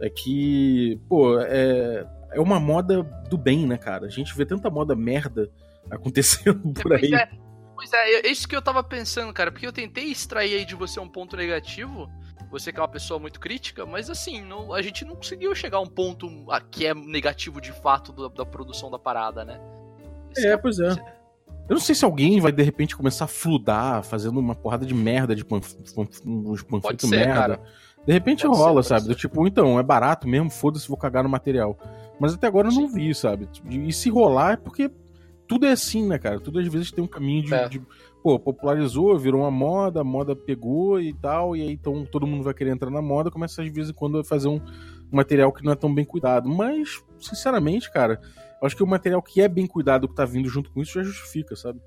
é 0.00 0.08
que, 0.08 0.98
pô, 1.06 1.38
é, 1.38 2.06
é 2.32 2.40
uma 2.40 2.58
moda 2.58 3.02
do 3.28 3.36
bem, 3.36 3.66
né, 3.66 3.76
cara? 3.76 4.06
A 4.06 4.08
gente 4.08 4.34
vê 4.34 4.46
tanta 4.46 4.70
moda 4.70 4.96
merda 4.96 5.50
acontecendo 5.90 6.72
por 6.80 6.94
aí. 6.94 7.10
Pois 7.10 7.12
é, 7.20 7.30
pois 7.76 7.92
é, 7.92 8.20
é 8.20 8.30
isso 8.30 8.48
que 8.48 8.56
eu 8.56 8.62
tava 8.62 8.82
pensando, 8.82 9.30
cara, 9.30 9.52
porque 9.52 9.66
eu 9.66 9.72
tentei 9.74 10.06
extrair 10.06 10.54
aí 10.54 10.64
de 10.64 10.74
você 10.74 10.98
um 10.98 11.06
ponto 11.06 11.36
negativo, 11.36 12.08
você 12.50 12.72
que 12.72 12.78
é 12.78 12.82
uma 12.82 12.88
pessoa 12.88 13.20
muito 13.20 13.38
crítica, 13.38 13.84
mas 13.84 14.08
assim, 14.08 14.42
não- 14.42 14.72
a 14.72 14.80
gente 14.80 15.04
não 15.04 15.16
conseguiu 15.16 15.54
chegar 15.54 15.76
a 15.76 15.82
um 15.82 15.86
ponto 15.86 16.26
que 16.70 16.86
é 16.86 16.94
negativo 16.94 17.60
de 17.60 17.72
fato 17.72 18.10
da, 18.10 18.28
da 18.28 18.46
produção 18.46 18.90
da 18.90 18.98
parada, 18.98 19.44
né? 19.44 19.60
Esse 20.34 20.46
É, 20.46 20.56
que 20.56 20.62
pois 20.62 20.80
é. 20.80 21.19
Eu 21.70 21.74
não 21.74 21.80
sei 21.80 21.94
se 21.94 22.04
alguém 22.04 22.40
vai 22.40 22.50
de 22.50 22.62
repente 22.64 22.96
começar 22.96 23.26
a 23.26 23.28
fludar, 23.28 24.02
fazendo 24.02 24.40
uma 24.40 24.56
porrada 24.56 24.84
de 24.84 24.92
merda 24.92 25.36
de 25.36 25.44
panf 25.44 25.72
uns 26.26 26.62
panfletos 26.64 27.08
ser, 27.08 27.16
merda. 27.16 27.34
cara. 27.34 27.60
De 28.04 28.12
repente 28.12 28.42
Pode 28.42 28.56
ser, 28.56 28.60
rola, 28.62 28.74
pode 28.74 28.86
sabe? 28.88 29.02
ser. 29.02 29.08
Do 29.08 29.14
tipo, 29.14 29.46
então, 29.46 29.78
é 29.78 29.82
barato 29.82 30.26
mesmo, 30.26 30.50
foda-se, 30.50 30.88
vou 30.88 30.96
cagar 30.96 31.22
no 31.22 31.28
material. 31.28 31.78
Mas 32.18 32.34
até 32.34 32.46
agora 32.48 32.68
eu 32.68 32.72
não 32.74 32.88
vi, 32.88 33.14
sabe? 33.14 33.48
E 33.70 33.92
se 33.92 34.10
rolar 34.10 34.54
é 34.54 34.56
porque 34.56 34.90
tudo 35.46 35.64
é 35.64 35.70
assim, 35.70 36.06
né, 36.06 36.18
cara? 36.18 36.40
Tudo 36.40 36.58
às 36.58 36.66
vezes 36.66 36.90
tem 36.90 37.04
um 37.04 37.08
caminho 37.08 37.44
de. 37.44 37.54
É. 37.54 37.68
de- 37.68 37.82
pô, 38.22 38.38
popularizou, 38.38 39.16
virou 39.18 39.40
uma 39.42 39.50
moda, 39.50 40.00
a 40.00 40.04
moda 40.04 40.34
pegou 40.36 41.00
e 41.00 41.12
tal, 41.14 41.56
e 41.56 41.62
aí 41.62 41.72
então 41.72 42.04
todo 42.04 42.26
mundo 42.26 42.42
vai 42.42 42.52
querer 42.52 42.70
entrar 42.70 42.90
na 42.90 43.00
moda, 43.00 43.30
começa 43.30 43.62
de 43.64 43.70
vez 43.70 43.88
em 43.88 43.94
quando 43.94 44.18
a 44.18 44.24
fazer 44.24 44.48
um 44.48 44.60
material 45.10 45.50
que 45.52 45.64
não 45.64 45.72
é 45.72 45.76
tão 45.76 45.94
bem 45.94 46.04
cuidado. 46.04 46.48
Mas, 46.48 47.02
sinceramente, 47.18 47.90
cara, 47.92 48.20
acho 48.62 48.76
que 48.76 48.82
o 48.82 48.86
material 48.86 49.22
que 49.22 49.40
é 49.40 49.48
bem 49.48 49.66
cuidado, 49.66 50.08
que 50.08 50.14
tá 50.14 50.24
vindo 50.24 50.48
junto 50.48 50.70
com 50.70 50.80
isso, 50.80 50.92
já 50.94 51.02
justifica, 51.02 51.56
sabe? 51.56 51.80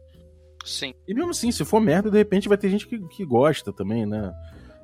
Sim. 0.64 0.94
E 1.08 1.14
mesmo 1.14 1.32
assim, 1.32 1.52
se 1.52 1.66
for 1.66 1.80
merda, 1.80 2.10
de 2.10 2.18
repente 2.18 2.48
vai 2.48 2.58
ter 2.58 2.70
gente 2.70 2.88
que, 2.88 2.98
que 3.10 3.26
gosta 3.26 3.74
também, 3.74 4.06
né? 4.06 4.34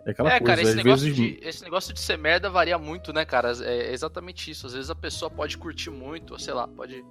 É 0.06 0.12
aquela 0.12 0.34
é, 0.34 0.39
coisa, 0.39 0.45
cara, 0.45 0.62
esse 0.62 0.75
negócio, 0.75 1.06
vezes. 1.06 1.15
de, 1.15 1.39
esse 1.41 1.63
negócio 1.63 1.93
de 1.93 1.99
ser 1.99 2.17
merda 2.17 2.49
varia 2.49 2.78
muito, 2.78 3.13
né, 3.13 3.25
cara? 3.25 3.54
É 3.63 3.93
exatamente 3.93 4.52
isso. 4.52 4.67
Às 4.67 4.73
vezes 4.73 4.89
a 4.89 4.95
pessoa 4.95 5.30
pode 5.30 5.58
curtir 5.58 5.89
muito, 5.89 6.32
ou 6.32 6.39
sei 6.39 6.54
lá, 6.54 6.67
pode 6.67 7.04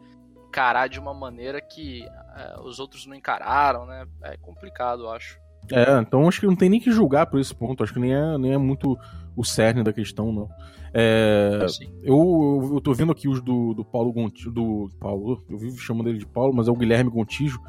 encarar 0.49 0.89
de 0.89 0.99
uma 0.99 1.15
maneira 1.15 1.61
que 1.61 2.03
é, 2.05 2.61
os 2.61 2.79
outros 2.79 3.07
não 3.07 3.15
encararam, 3.15 3.87
né? 3.87 4.07
É 4.23 4.37
complicado, 4.37 5.05
eu 5.05 5.11
acho. 5.11 5.39
É, 5.71 5.99
então 6.01 6.27
acho 6.27 6.41
que 6.41 6.47
não 6.47 6.57
tem 6.57 6.69
nem 6.69 6.81
que 6.81 6.91
julgar 6.91 7.27
por 7.27 7.39
esse 7.39 7.55
ponto. 7.55 7.83
Acho 7.83 7.93
que 7.93 8.01
nem 8.01 8.15
é, 8.15 8.39
nem 8.39 8.53
é 8.55 8.59
muito 8.59 8.99
o 9.37 9.45
cerne 9.45 9.83
da 9.83 9.93
questão, 9.93 10.33
não. 10.33 10.49
É, 10.93 11.67
Sim. 11.69 11.93
eu, 12.03 12.71
eu 12.75 12.81
tô 12.81 12.93
vendo 12.95 13.13
aqui 13.13 13.29
os 13.29 13.43
do, 13.43 13.75
do 13.75 13.85
Paulo 13.85 14.13
Gontijo. 14.13 14.51
Do 14.51 14.91
Paulo, 14.99 15.45
eu 15.49 15.59
vivo 15.59 15.77
chamando 15.79 16.09
ele 16.09 16.19
de 16.19 16.27
Paulo, 16.27 16.55
mas 16.55 16.69
é 16.69 16.71
o 16.71 16.77
Guilherme 16.77 17.11
Gontijo. 17.11 17.61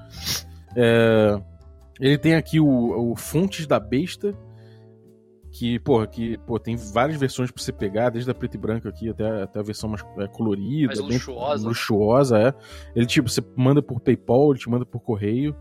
É, 0.75 1.41
ele 1.99 2.17
tem 2.17 2.35
aqui 2.35 2.59
o, 2.59 3.11
o 3.11 3.15
Fontes 3.15 3.67
da 3.67 3.79
Besta. 3.79 4.33
Que, 5.51 5.79
porra, 5.79 6.05
que, 6.05 6.37
pô, 6.45 6.59
tem 6.59 6.75
várias 6.75 7.19
versões 7.19 7.49
pra 7.49 7.61
você 7.61 7.71
pegar, 7.71 8.11
desde 8.11 8.29
a 8.29 8.35
preta 8.35 8.55
e 8.55 8.59
branca 8.59 8.87
aqui 8.87 9.09
até, 9.09 9.41
até 9.41 9.59
a 9.59 9.63
versão 9.63 9.89
mais 9.89 10.05
é, 10.19 10.27
colorida. 10.27 10.87
Mais 10.87 10.99
bem 10.99 11.17
luxuosa, 11.17 11.63
né? 11.63 11.69
Luxuosa, 11.69 12.37
é. 12.37 12.53
Ele, 12.95 13.07
tipo, 13.07 13.27
você 13.27 13.41
manda 13.55 13.81
por 13.81 13.99
PayPal, 13.99 14.51
ele 14.51 14.59
te 14.59 14.69
manda 14.69 14.85
por 14.85 14.99
correio. 15.01 15.55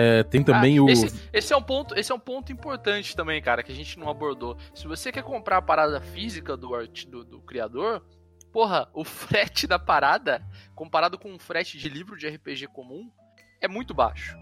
É, 0.00 0.22
tem 0.22 0.44
também 0.44 0.78
Ah, 0.78 0.82
o. 0.84 0.88
Esse, 0.88 1.28
esse 1.32 1.52
é 1.52 1.56
um 1.56 1.62
ponto, 1.62 1.98
esse 1.98 2.12
é 2.12 2.14
um 2.14 2.20
ponto 2.20 2.52
importante 2.52 3.16
também, 3.16 3.42
cara, 3.42 3.64
que 3.64 3.72
a 3.72 3.74
gente 3.74 3.98
não 3.98 4.08
abordou. 4.08 4.56
Se 4.72 4.86
você 4.86 5.10
quer 5.10 5.24
comprar 5.24 5.56
a 5.56 5.62
parada 5.62 6.00
física 6.00 6.56
do, 6.56 6.72
art, 6.72 7.04
do, 7.06 7.24
do 7.24 7.40
criador, 7.40 8.04
porra, 8.52 8.88
o 8.94 9.02
frete 9.04 9.66
da 9.66 9.76
parada, 9.76 10.40
comparado 10.72 11.18
com 11.18 11.32
um 11.32 11.38
frete 11.38 11.76
de 11.76 11.88
livro 11.88 12.16
de 12.16 12.28
RPG 12.28 12.68
comum, 12.68 13.10
é 13.60 13.66
muito 13.66 13.92
baixo. 13.92 14.36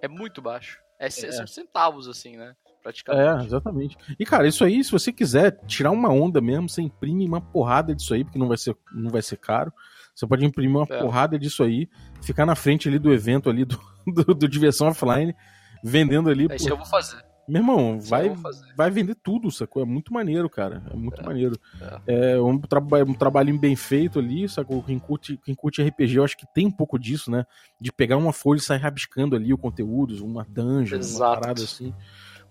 É 0.00 0.08
muito 0.08 0.40
baixo. 0.40 0.78
É, 0.98 1.06
É. 1.06 1.10
são 1.10 1.46
centavos, 1.46 2.08
assim, 2.08 2.38
né? 2.38 2.54
É, 2.56 2.82
Praticamente. 2.82 3.46
exatamente. 3.46 3.96
E, 4.18 4.24
cara, 4.24 4.48
isso 4.48 4.64
aí, 4.64 4.82
se 4.82 4.90
você 4.90 5.12
quiser 5.12 5.58
tirar 5.66 5.90
uma 5.90 6.08
onda 6.08 6.40
mesmo, 6.40 6.68
você 6.70 6.80
imprime 6.80 7.26
uma 7.28 7.40
porrada 7.40 7.94
disso 7.94 8.14
aí, 8.14 8.24
porque 8.24 8.38
não 8.38 8.48
vai 8.48 8.56
ser, 8.56 8.74
não 8.92 9.10
vai 9.10 9.20
ser 9.22 9.36
caro. 9.36 9.72
Você 10.14 10.26
pode 10.26 10.44
imprimir 10.44 10.76
uma 10.76 10.86
É. 10.88 11.00
porrada 11.00 11.38
disso 11.38 11.62
aí, 11.62 11.88
ficar 12.22 12.44
na 12.46 12.54
frente 12.54 12.88
ali 12.88 12.98
do 12.98 13.12
evento 13.12 13.48
ali 13.48 13.64
do, 13.64 13.78
do, 14.06 14.34
do 14.34 14.48
Diversão 14.48 14.88
Offline, 14.88 15.34
vendendo 15.82 16.28
ali. 16.30 16.46
É 16.50 16.56
isso 16.56 16.66
pô. 16.66 16.72
eu 16.74 16.76
vou 16.76 16.86
fazer. 16.86 17.22
Meu 17.48 17.60
irmão, 17.60 17.96
Isso 17.96 18.08
vai, 18.08 18.32
vai 18.76 18.88
vender 18.88 19.16
tudo, 19.16 19.50
sacou? 19.50 19.82
É 19.82 19.84
muito 19.84 20.14
maneiro, 20.14 20.48
cara. 20.48 20.80
É 20.88 20.94
muito 20.94 21.20
É. 21.20 21.24
maneiro. 21.26 21.58
É, 22.06 22.40
um, 22.40 22.56
traba 22.56 23.02
um 23.02 23.12
trabalhinho 23.14 23.58
bem 23.58 23.74
feito 23.74 24.20
ali, 24.20 24.48
sacou? 24.48 24.80
Quem 24.80 24.96
curte, 24.96 25.36
quem 25.44 25.52
curte 25.52 25.82
RPG, 25.82 26.14
eu 26.18 26.24
acho 26.24 26.36
que 26.36 26.46
tem 26.54 26.68
um 26.68 26.70
pouco 26.70 26.96
disso, 27.00 27.32
né? 27.32 27.44
De 27.80 27.90
pegar 27.92 28.16
uma 28.16 28.32
folha 28.32 28.58
e 28.58 28.62
sair 28.62 28.78
rabiscando 28.78 29.34
ali 29.34 29.52
o 29.52 29.58
conteúdo, 29.58 30.24
uma 30.24 30.46
dungeon, 30.48 30.98
uma 30.98 31.04
Exato. 31.04 31.40
parada 31.40 31.62
assim. 31.64 31.92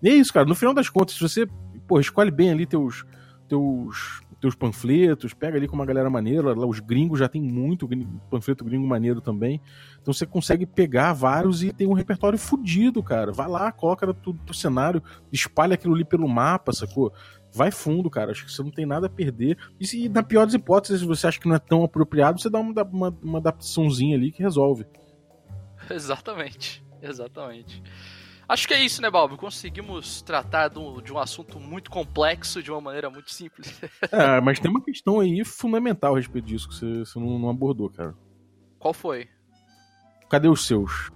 E 0.02 0.10
é 0.10 0.14
isso, 0.14 0.30
cara. 0.32 0.44
No 0.46 0.54
final 0.54 0.74
das 0.74 0.90
contas, 0.90 1.14
se 1.16 1.22
você, 1.22 1.46
pô, 1.88 1.98
escolhe 1.98 2.30
bem 2.30 2.50
ali 2.50 2.66
teus, 2.66 3.02
teus, 3.48 4.20
teus 4.42 4.56
panfletos, 4.56 5.32
pega 5.32 5.56
ali 5.56 5.68
com 5.68 5.76
uma 5.76 5.86
galera 5.86 6.10
maneira, 6.10 6.52
lá 6.52 6.66
os 6.66 6.80
gringos 6.80 7.20
já 7.20 7.28
tem 7.28 7.40
muito 7.40 7.88
panfleto 8.28 8.64
gringo 8.64 8.84
maneiro 8.84 9.20
também. 9.20 9.60
Então 10.00 10.12
você 10.12 10.26
consegue 10.26 10.66
pegar 10.66 11.12
vários 11.12 11.62
e 11.62 11.72
tem 11.72 11.86
um 11.86 11.92
repertório 11.92 12.36
fudido, 12.36 13.00
cara. 13.04 13.30
Vai 13.30 13.46
lá, 13.46 13.70
coloca 13.70 14.04
no 14.04 14.12
teu 14.12 14.34
cenário, 14.52 15.00
espalha 15.32 15.74
aquilo 15.74 15.94
ali 15.94 16.04
pelo 16.04 16.28
mapa, 16.28 16.72
sacou? 16.72 17.12
Vai 17.54 17.70
fundo, 17.70 18.10
cara. 18.10 18.32
Acho 18.32 18.44
que 18.44 18.50
você 18.50 18.64
não 18.64 18.72
tem 18.72 18.84
nada 18.84 19.06
a 19.06 19.10
perder. 19.10 19.56
E 19.78 19.86
se 19.86 20.08
na 20.08 20.24
pior 20.24 20.44
das 20.44 20.54
hipóteses 20.54 21.02
você 21.02 21.28
acha 21.28 21.38
que 21.38 21.46
não 21.46 21.54
é 21.54 21.60
tão 21.60 21.84
apropriado, 21.84 22.40
você 22.40 22.50
dá 22.50 22.58
uma, 22.58 22.82
uma, 22.82 23.16
uma 23.22 23.38
adaptaçãozinha 23.38 24.16
ali 24.16 24.32
que 24.32 24.42
resolve. 24.42 24.84
Exatamente. 25.88 26.84
Exatamente. 27.00 27.80
Acho 28.52 28.68
que 28.68 28.74
é 28.74 28.84
isso, 28.84 29.00
né, 29.00 29.10
Balbo? 29.10 29.38
Conseguimos 29.38 30.20
tratar 30.20 30.68
do- 30.68 31.00
de 31.00 31.10
um 31.10 31.18
assunto 31.18 31.58
muito 31.58 31.90
complexo 31.90 32.62
de 32.62 32.70
uma 32.70 32.82
maneira 32.82 33.08
muito 33.08 33.32
simples. 33.32 33.80
É, 34.12 34.42
mas 34.42 34.60
tem 34.60 34.70
uma 34.70 34.84
questão 34.84 35.20
aí 35.20 35.42
fundamental 35.42 36.14
a 36.14 36.18
respeito 36.18 36.44
disso 36.44 36.68
que 36.68 36.74
você, 36.74 36.98
você 36.98 37.18
não, 37.18 37.38
não 37.38 37.48
abordou, 37.48 37.88
cara. 37.88 38.14
Qual 38.78 38.92
foi? 38.92 39.26
Cadê 40.28 40.48
os 40.48 40.66
seus? 40.66 41.10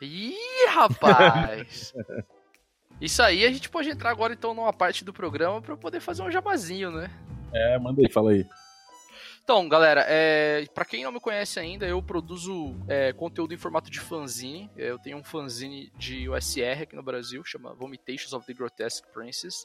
Ih, 0.00 0.34
rapaz! 0.70 1.92
Isso 2.98 3.22
aí 3.22 3.44
a 3.44 3.52
gente 3.52 3.68
pode 3.68 3.90
entrar 3.90 4.08
agora 4.08 4.32
então 4.32 4.54
numa 4.54 4.72
parte 4.72 5.04
do 5.04 5.12
programa 5.12 5.60
pra 5.60 5.76
poder 5.76 6.00
fazer 6.00 6.22
um 6.22 6.30
jabazinho, 6.30 6.90
né? 6.90 7.10
É, 7.52 7.78
manda 7.78 8.00
aí, 8.00 8.10
fala 8.10 8.30
aí. 8.30 8.46
Então, 9.48 9.66
galera, 9.66 10.04
é, 10.06 10.66
para 10.74 10.84
quem 10.84 11.02
não 11.02 11.10
me 11.10 11.18
conhece 11.18 11.58
ainda, 11.58 11.86
eu 11.86 12.02
produzo 12.02 12.76
é, 12.86 13.14
conteúdo 13.14 13.54
em 13.54 13.56
formato 13.56 13.90
de 13.90 13.98
fanzine. 13.98 14.70
Eu 14.76 14.98
tenho 14.98 15.16
um 15.16 15.24
fanzine 15.24 15.90
de 15.96 16.28
USR 16.28 16.82
aqui 16.82 16.94
no 16.94 17.02
Brasil, 17.02 17.42
chama 17.42 17.72
Vomitations 17.72 18.34
of 18.34 18.46
the 18.46 18.52
Grotesque 18.52 19.10
Princess. 19.10 19.64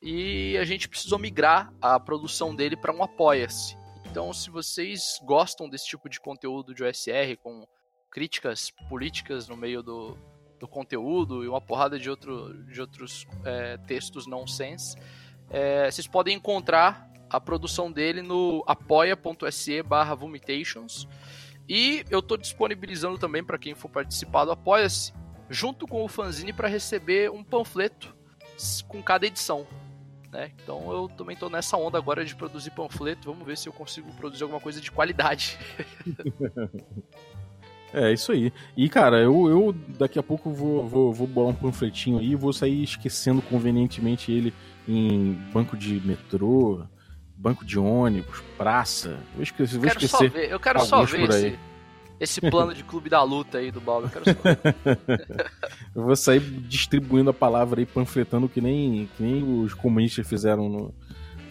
E 0.00 0.56
a 0.56 0.64
gente 0.64 0.88
precisou 0.88 1.18
migrar 1.18 1.74
a 1.82 1.98
produção 1.98 2.54
dele 2.54 2.76
para 2.76 2.94
um 2.94 3.02
Apoia-se. 3.02 3.76
Então, 4.08 4.32
se 4.32 4.50
vocês 4.50 5.18
gostam 5.24 5.68
desse 5.68 5.88
tipo 5.88 6.08
de 6.08 6.20
conteúdo 6.20 6.72
de 6.72 6.84
OSR, 6.84 7.36
com 7.42 7.66
críticas 8.12 8.70
políticas 8.88 9.48
no 9.48 9.56
meio 9.56 9.82
do, 9.82 10.16
do 10.60 10.68
conteúdo 10.68 11.42
e 11.42 11.48
uma 11.48 11.60
porrada 11.60 11.98
de, 11.98 12.08
outro, 12.08 12.54
de 12.72 12.80
outros 12.80 13.26
é, 13.44 13.78
textos 13.78 14.28
nonsense, 14.28 14.96
é, 15.50 15.90
vocês 15.90 16.06
podem 16.06 16.36
encontrar 16.36 17.07
a 17.30 17.40
produção 17.40 17.90
dele 17.90 18.22
no 18.22 18.62
apoia.se 18.66 19.82
barra 19.82 20.14
vomitations. 20.14 21.08
E 21.68 22.04
eu 22.10 22.20
estou 22.20 22.36
disponibilizando 22.36 23.18
também 23.18 23.44
para 23.44 23.58
quem 23.58 23.74
for 23.74 23.88
participar 23.88 24.44
do 24.44 24.52
Apoia-se, 24.52 25.12
junto 25.50 25.86
com 25.86 26.02
o 26.02 26.08
fanzine 26.08 26.52
para 26.52 26.68
receber 26.68 27.30
um 27.30 27.44
panfleto 27.44 28.16
com 28.88 29.02
cada 29.02 29.26
edição. 29.26 29.66
Né? 30.32 30.52
Então 30.62 30.90
eu 30.92 31.08
também 31.08 31.34
estou 31.34 31.50
nessa 31.50 31.76
onda 31.76 31.98
agora 31.98 32.24
de 32.24 32.34
produzir 32.34 32.70
panfleto. 32.70 33.30
Vamos 33.30 33.46
ver 33.46 33.56
se 33.56 33.68
eu 33.68 33.72
consigo 33.72 34.10
produzir 34.14 34.42
alguma 34.42 34.60
coisa 34.60 34.80
de 34.80 34.90
qualidade. 34.90 35.58
É, 37.92 38.12
isso 38.12 38.32
aí. 38.32 38.52
E, 38.76 38.88
cara, 38.88 39.18
eu, 39.18 39.48
eu 39.48 39.74
daqui 39.98 40.18
a 40.18 40.22
pouco 40.22 40.50
vou, 40.50 40.86
vou, 40.86 41.10
vou 41.10 41.26
bolar 41.26 41.52
um 41.52 41.54
panfletinho 41.54 42.18
aí 42.18 42.32
e 42.32 42.36
vou 42.36 42.52
sair 42.52 42.82
esquecendo 42.82 43.40
convenientemente 43.40 44.30
ele 44.30 44.52
em 44.86 45.32
banco 45.52 45.76
de 45.76 45.98
metrô, 46.06 46.84
banco 47.38 47.64
de 47.64 47.78
ônibus, 47.78 48.42
praça. 48.56 49.18
Vou 49.34 49.42
esquecer. 49.42 49.78
Vou 49.78 49.86
quero 49.86 50.04
esquecer 50.04 50.16
só 50.16 50.28
ver, 50.28 50.50
eu 50.50 50.60
quero 50.60 50.80
só 50.80 51.04
ver 51.04 51.28
esse, 51.30 51.58
esse 52.18 52.40
plano 52.40 52.74
de 52.74 52.82
clube 52.82 53.08
da 53.08 53.22
luta 53.22 53.58
aí 53.58 53.70
do 53.70 53.80
Balbo. 53.80 54.06
Eu 54.06 54.10
quero 54.10 54.24
só 54.24 54.42
ver. 54.42 55.46
eu 55.94 56.02
vou 56.02 56.16
sair 56.16 56.40
distribuindo 56.40 57.30
a 57.30 57.34
palavra 57.34 57.80
aí, 57.80 57.86
panfletando 57.86 58.48
que 58.48 58.60
nem, 58.60 59.08
que 59.16 59.22
nem 59.22 59.62
os 59.62 59.72
comunistas 59.72 60.28
fizeram 60.28 60.68
no, 60.68 60.94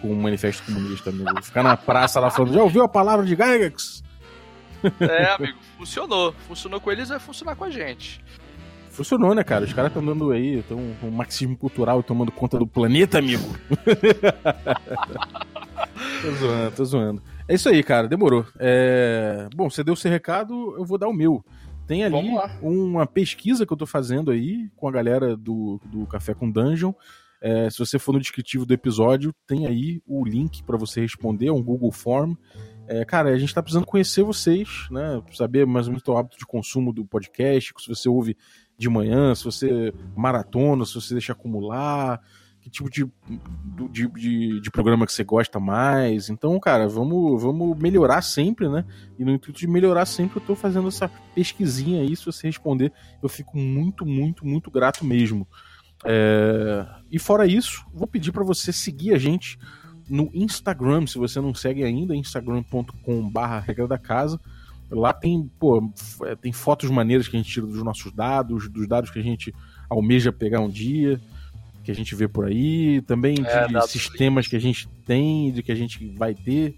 com 0.02 0.12
o 0.12 0.16
Manifesto 0.16 0.66
Comunista, 0.66 1.10
amigo. 1.10 1.42
Ficar 1.42 1.64
na 1.64 1.78
praça 1.78 2.20
lá 2.20 2.30
falando, 2.30 2.54
já 2.54 2.62
ouviu 2.62 2.84
a 2.84 2.90
palavra 2.90 3.26
de 3.26 3.32
Gygax? 3.32 4.04
É, 5.00 5.32
amigo, 5.32 5.58
funcionou. 5.78 6.34
Funcionou 6.48 6.82
com 6.82 6.92
eles, 6.92 7.10
vai 7.10 7.20
funcionar 7.20 7.56
com 7.56 7.64
a 7.64 7.70
gente. 7.70 8.22
Funcionou, 8.98 9.36
né, 9.36 9.44
cara? 9.44 9.64
Os 9.64 9.74
caras 9.74 9.92
estão 9.92 10.04
dando 10.04 10.32
aí, 10.32 10.58
estão 10.58 10.78
um 11.04 11.12
marxismo 11.12 11.56
cultural 11.56 12.02
tomando 12.02 12.32
conta 12.32 12.58
do 12.58 12.66
planeta, 12.66 13.20
amigo. 13.20 13.44
tô 16.22 16.32
zoando, 16.32 16.76
tô 16.76 16.86
zoando. 16.86 17.24
É 17.48 17.56
isso 17.56 17.70
aí, 17.70 17.84
cara, 17.84 18.08
demorou. 18.08 18.46
É... 18.60 19.48
Bom, 19.56 19.70
você 19.70 19.84
deu 19.84 19.94
o 19.94 19.98
seu 19.98 20.12
recado, 20.12 20.76
eu 20.78 20.86
vou 20.86 20.98
dar 20.98 21.08
o 21.08 21.14
meu. 21.14 21.44
Tem 21.88 22.04
ali 22.04 22.30
uma 22.62 23.08
pesquisa 23.08 23.66
que 23.66 23.72
eu 23.72 23.78
tô 23.78 23.86
fazendo 23.86 24.30
aí 24.30 24.70
com 24.76 24.88
a 24.88 24.92
galera 24.92 25.38
do, 25.38 25.80
do 25.86 26.06
Café 26.06 26.34
com 26.34 26.52
Dungeon. 26.52 26.92
É, 27.40 27.70
se 27.70 27.80
você 27.80 27.98
for 27.98 28.14
no 28.14 28.20
descritivo 28.20 28.66
do 28.66 28.74
episódio, 28.74 29.34
tem 29.46 29.66
aí 29.68 30.02
o 30.06 30.26
link 30.26 30.64
para 30.64 30.76
você 30.76 31.02
responder, 31.02 31.48
é 31.48 31.52
um 31.52 31.64
Google 31.64 31.92
Form. 31.92 32.34
É, 32.88 33.06
cara, 33.06 33.30
a 33.30 33.38
gente 33.38 33.54
tá 33.54 33.62
precisando 33.62 33.86
conhecer 33.86 34.24
vocês, 34.24 34.88
né? 34.90 35.22
Saber 35.34 35.66
mais 35.66 35.88
ou 35.88 35.94
menos 35.94 36.08
o 36.08 36.18
hábito 36.18 36.38
de 36.38 36.46
consumo 36.46 36.92
do 36.92 37.06
podcast, 37.06 37.74
se 37.78 37.88
você 37.88 38.10
ouve 38.10 38.36
de 38.78 38.90
manhã, 38.90 39.34
se 39.36 39.46
você 39.46 39.94
maratona, 40.16 40.86
se 40.86 40.96
você 40.96 41.14
deixa 41.14 41.34
acumular, 41.34 42.22
que 42.68 42.72
tipo 42.72 42.90
de, 42.90 43.06
de, 43.90 44.08
de, 44.08 44.62
de, 44.62 44.72
programa 44.72 45.06
que 45.06 45.14
você 45.14 45.24
gosta 45.24 45.60
mais. 45.60 46.30
Então, 46.30 46.60
cara, 46.60 46.88
vamos, 46.88 47.42
vamos 47.42 47.78
melhorar 47.78 48.22
sempre, 48.22 48.68
né? 48.68 48.86
E 49.18 49.24
no 49.24 49.32
intuito 49.32 49.60
de 49.60 49.68
melhorar 49.68 50.06
sempre, 50.06 50.38
eu 50.40 50.46
tô 50.46 50.56
fazendo 50.56 50.88
essa 50.88 51.10
pesquisinha 51.34 52.02
aí. 52.02 52.16
Se 52.16 52.26
você 52.26 52.48
responder, 52.48 52.92
eu 53.24 53.30
fico 53.30 53.58
muito, 53.58 54.06
muito, 54.06 54.46
muito 54.46 54.70
grato 54.70 55.06
mesmo. 55.06 55.48
É... 56.06 56.86
E 57.10 57.18
fora 57.18 57.48
isso, 57.48 57.86
vou 57.94 58.08
pedir 58.08 58.32
para 58.32 58.44
você 58.44 58.74
seguir 58.74 59.14
a 59.14 59.18
gente 59.18 59.58
no 60.10 60.30
Instagram, 60.34 61.08
se 61.08 61.18
você 61.18 61.40
não 61.40 61.54
segue 61.54 61.84
ainda, 61.84 62.16
instagram.com/barra 62.16 63.60
regra 63.60 63.88
da 63.88 63.98
casa. 63.98 64.40
Lá 64.90 65.12
tem, 65.12 65.50
pô, 65.60 65.92
é, 66.24 66.36
tem 66.36 66.54
fotos 66.54 66.90
maneiras 66.90 67.28
que 67.28 67.36
a 67.36 67.40
gente 67.40 67.52
tira 67.52 67.66
dos 67.66 67.84
nossos 67.84 68.12
dados, 68.12 68.70
dos 68.70 68.88
dados 68.88 69.10
que 69.10 69.20
a 69.20 69.24
gente 69.24 69.54
almeja 69.90 70.32
pegar 70.32 70.62
um 70.62 70.70
dia, 70.70 71.20
que 71.88 71.92
a 71.92 71.96
gente 71.96 72.14
vê 72.16 72.28
por 72.28 72.44
aí, 72.44 73.02
também 73.04 73.38
é, 73.46 73.66
de 73.66 73.88
sistemas 73.88 74.46
que 74.46 74.58
a 74.58 74.60
gente 74.60 74.90
tem, 75.06 75.54
de 75.54 75.64
que 75.64 75.72
a 75.72 75.76
gente 75.76 76.06
vai 76.18 76.36
ter, 76.36 76.76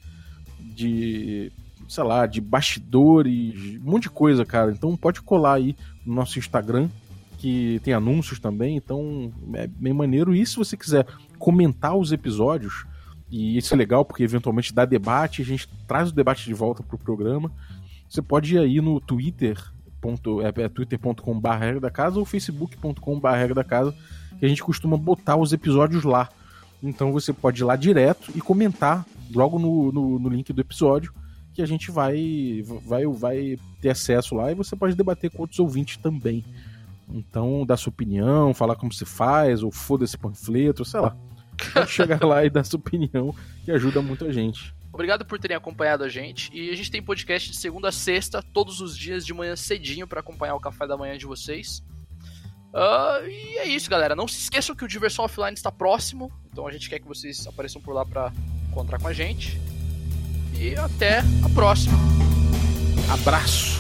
de, 0.59 1.51
sei 1.87 2.03
lá, 2.03 2.27
de 2.27 2.39
bastidores, 2.39 3.79
um 3.83 3.89
monte 3.89 4.03
de 4.03 4.11
coisa, 4.11 4.45
cara. 4.45 4.71
Então 4.71 4.95
pode 4.95 5.19
colar 5.23 5.53
aí 5.53 5.75
no 6.05 6.13
nosso 6.13 6.37
Instagram, 6.37 6.89
que 7.39 7.81
tem 7.83 7.91
anúncios 7.91 8.39
também, 8.39 8.77
então 8.77 9.33
é 9.55 9.65
bem 9.65 9.93
maneiro. 9.93 10.35
E 10.35 10.45
se 10.45 10.55
você 10.55 10.77
quiser 10.77 11.07
comentar 11.39 11.97
os 11.97 12.11
episódios, 12.11 12.85
e 13.31 13.57
isso 13.57 13.73
é 13.73 13.77
legal 13.77 14.05
porque 14.05 14.21
eventualmente 14.21 14.71
dá 14.71 14.85
debate, 14.85 15.41
a 15.41 15.45
gente 15.45 15.67
traz 15.87 16.09
o 16.11 16.13
debate 16.13 16.45
de 16.45 16.53
volta 16.53 16.83
pro 16.83 16.99
programa. 16.99 17.51
Você 18.07 18.21
pode 18.21 18.53
ir 18.53 18.59
aí 18.59 18.79
no 18.79 19.01
Twitter, 19.01 19.59
ponto, 19.99 20.41
é, 20.41 20.51
é 20.55 20.69
twitter.com.br 20.69 21.79
da 21.81 21.91
casa 21.91 22.19
ou 22.19 22.25
facebook.com.br 22.25 23.53
da 23.53 23.63
casa, 23.63 23.93
que 24.39 24.45
a 24.45 24.49
gente 24.49 24.63
costuma 24.63 24.97
botar 24.97 25.35
os 25.35 25.53
episódios 25.53 26.03
lá. 26.03 26.29
Então 26.81 27.11
você 27.11 27.33
pode 27.33 27.61
ir 27.61 27.65
lá 27.65 27.75
direto 27.75 28.31
e 28.35 28.41
comentar 28.41 29.05
logo 29.33 29.59
no, 29.59 29.91
no, 29.91 30.19
no 30.19 30.29
link 30.29 30.51
do 30.53 30.61
episódio 30.61 31.13
que 31.53 31.61
a 31.61 31.65
gente 31.65 31.91
vai, 31.91 32.63
vai, 32.85 33.05
vai 33.05 33.57
ter 33.81 33.89
acesso 33.89 34.33
lá 34.35 34.51
e 34.51 34.55
você 34.55 34.75
pode 34.75 34.95
debater 34.95 35.29
com 35.29 35.41
outros 35.41 35.59
ouvintes 35.59 35.97
também. 35.97 36.45
Então, 37.11 37.65
dar 37.65 37.75
sua 37.75 37.89
opinião, 37.89 38.53
falar 38.53 38.75
como 38.75 38.93
se 38.93 39.03
faz, 39.03 39.63
ou 39.63 39.71
foda 39.71 40.05
esse 40.05 40.17
panfleto, 40.17 40.85
sei 40.85 40.99
lá. 40.99 41.17
Pode 41.73 41.89
chegar 41.89 42.21
lá 42.23 42.45
e 42.45 42.49
dar 42.49 42.63
sua 42.63 42.79
opinião, 42.79 43.35
que 43.65 43.71
ajuda 43.71 44.01
muito 44.01 44.25
a 44.25 44.31
gente. 44.31 44.73
Obrigado 44.91 45.25
por 45.25 45.39
terem 45.39 45.55
acompanhado 45.55 46.03
a 46.03 46.09
gente. 46.09 46.49
E 46.53 46.69
a 46.69 46.75
gente 46.75 46.91
tem 46.91 47.01
podcast 47.01 47.51
de 47.51 47.57
segunda 47.57 47.89
a 47.89 47.91
sexta, 47.91 48.41
todos 48.41 48.81
os 48.81 48.97
dias 48.97 49.25
de 49.25 49.33
manhã 49.33 49.55
cedinho 49.55 50.07
para 50.07 50.19
acompanhar 50.19 50.55
o 50.55 50.59
café 50.59 50.87
da 50.87 50.97
manhã 50.97 51.17
de 51.17 51.25
vocês. 51.25 51.83
Uh, 52.73 53.25
e 53.27 53.57
é 53.57 53.67
isso, 53.67 53.89
galera. 53.89 54.15
Não 54.15 54.27
se 54.27 54.39
esqueçam 54.39 54.75
que 54.75 54.83
o 54.83 54.87
Diversão 54.87 55.25
Offline 55.25 55.53
está 55.53 55.71
próximo. 55.71 56.31
Então 56.51 56.67
a 56.67 56.71
gente 56.71 56.89
quer 56.89 56.99
que 56.99 57.07
vocês 57.07 57.45
apareçam 57.47 57.81
por 57.81 57.93
lá 57.93 58.05
para 58.05 58.31
encontrar 58.69 58.99
com 58.99 59.07
a 59.07 59.13
gente. 59.13 59.59
E 60.59 60.75
até 60.75 61.19
a 61.19 61.49
próxima. 61.53 61.97
Abraço. 63.11 63.78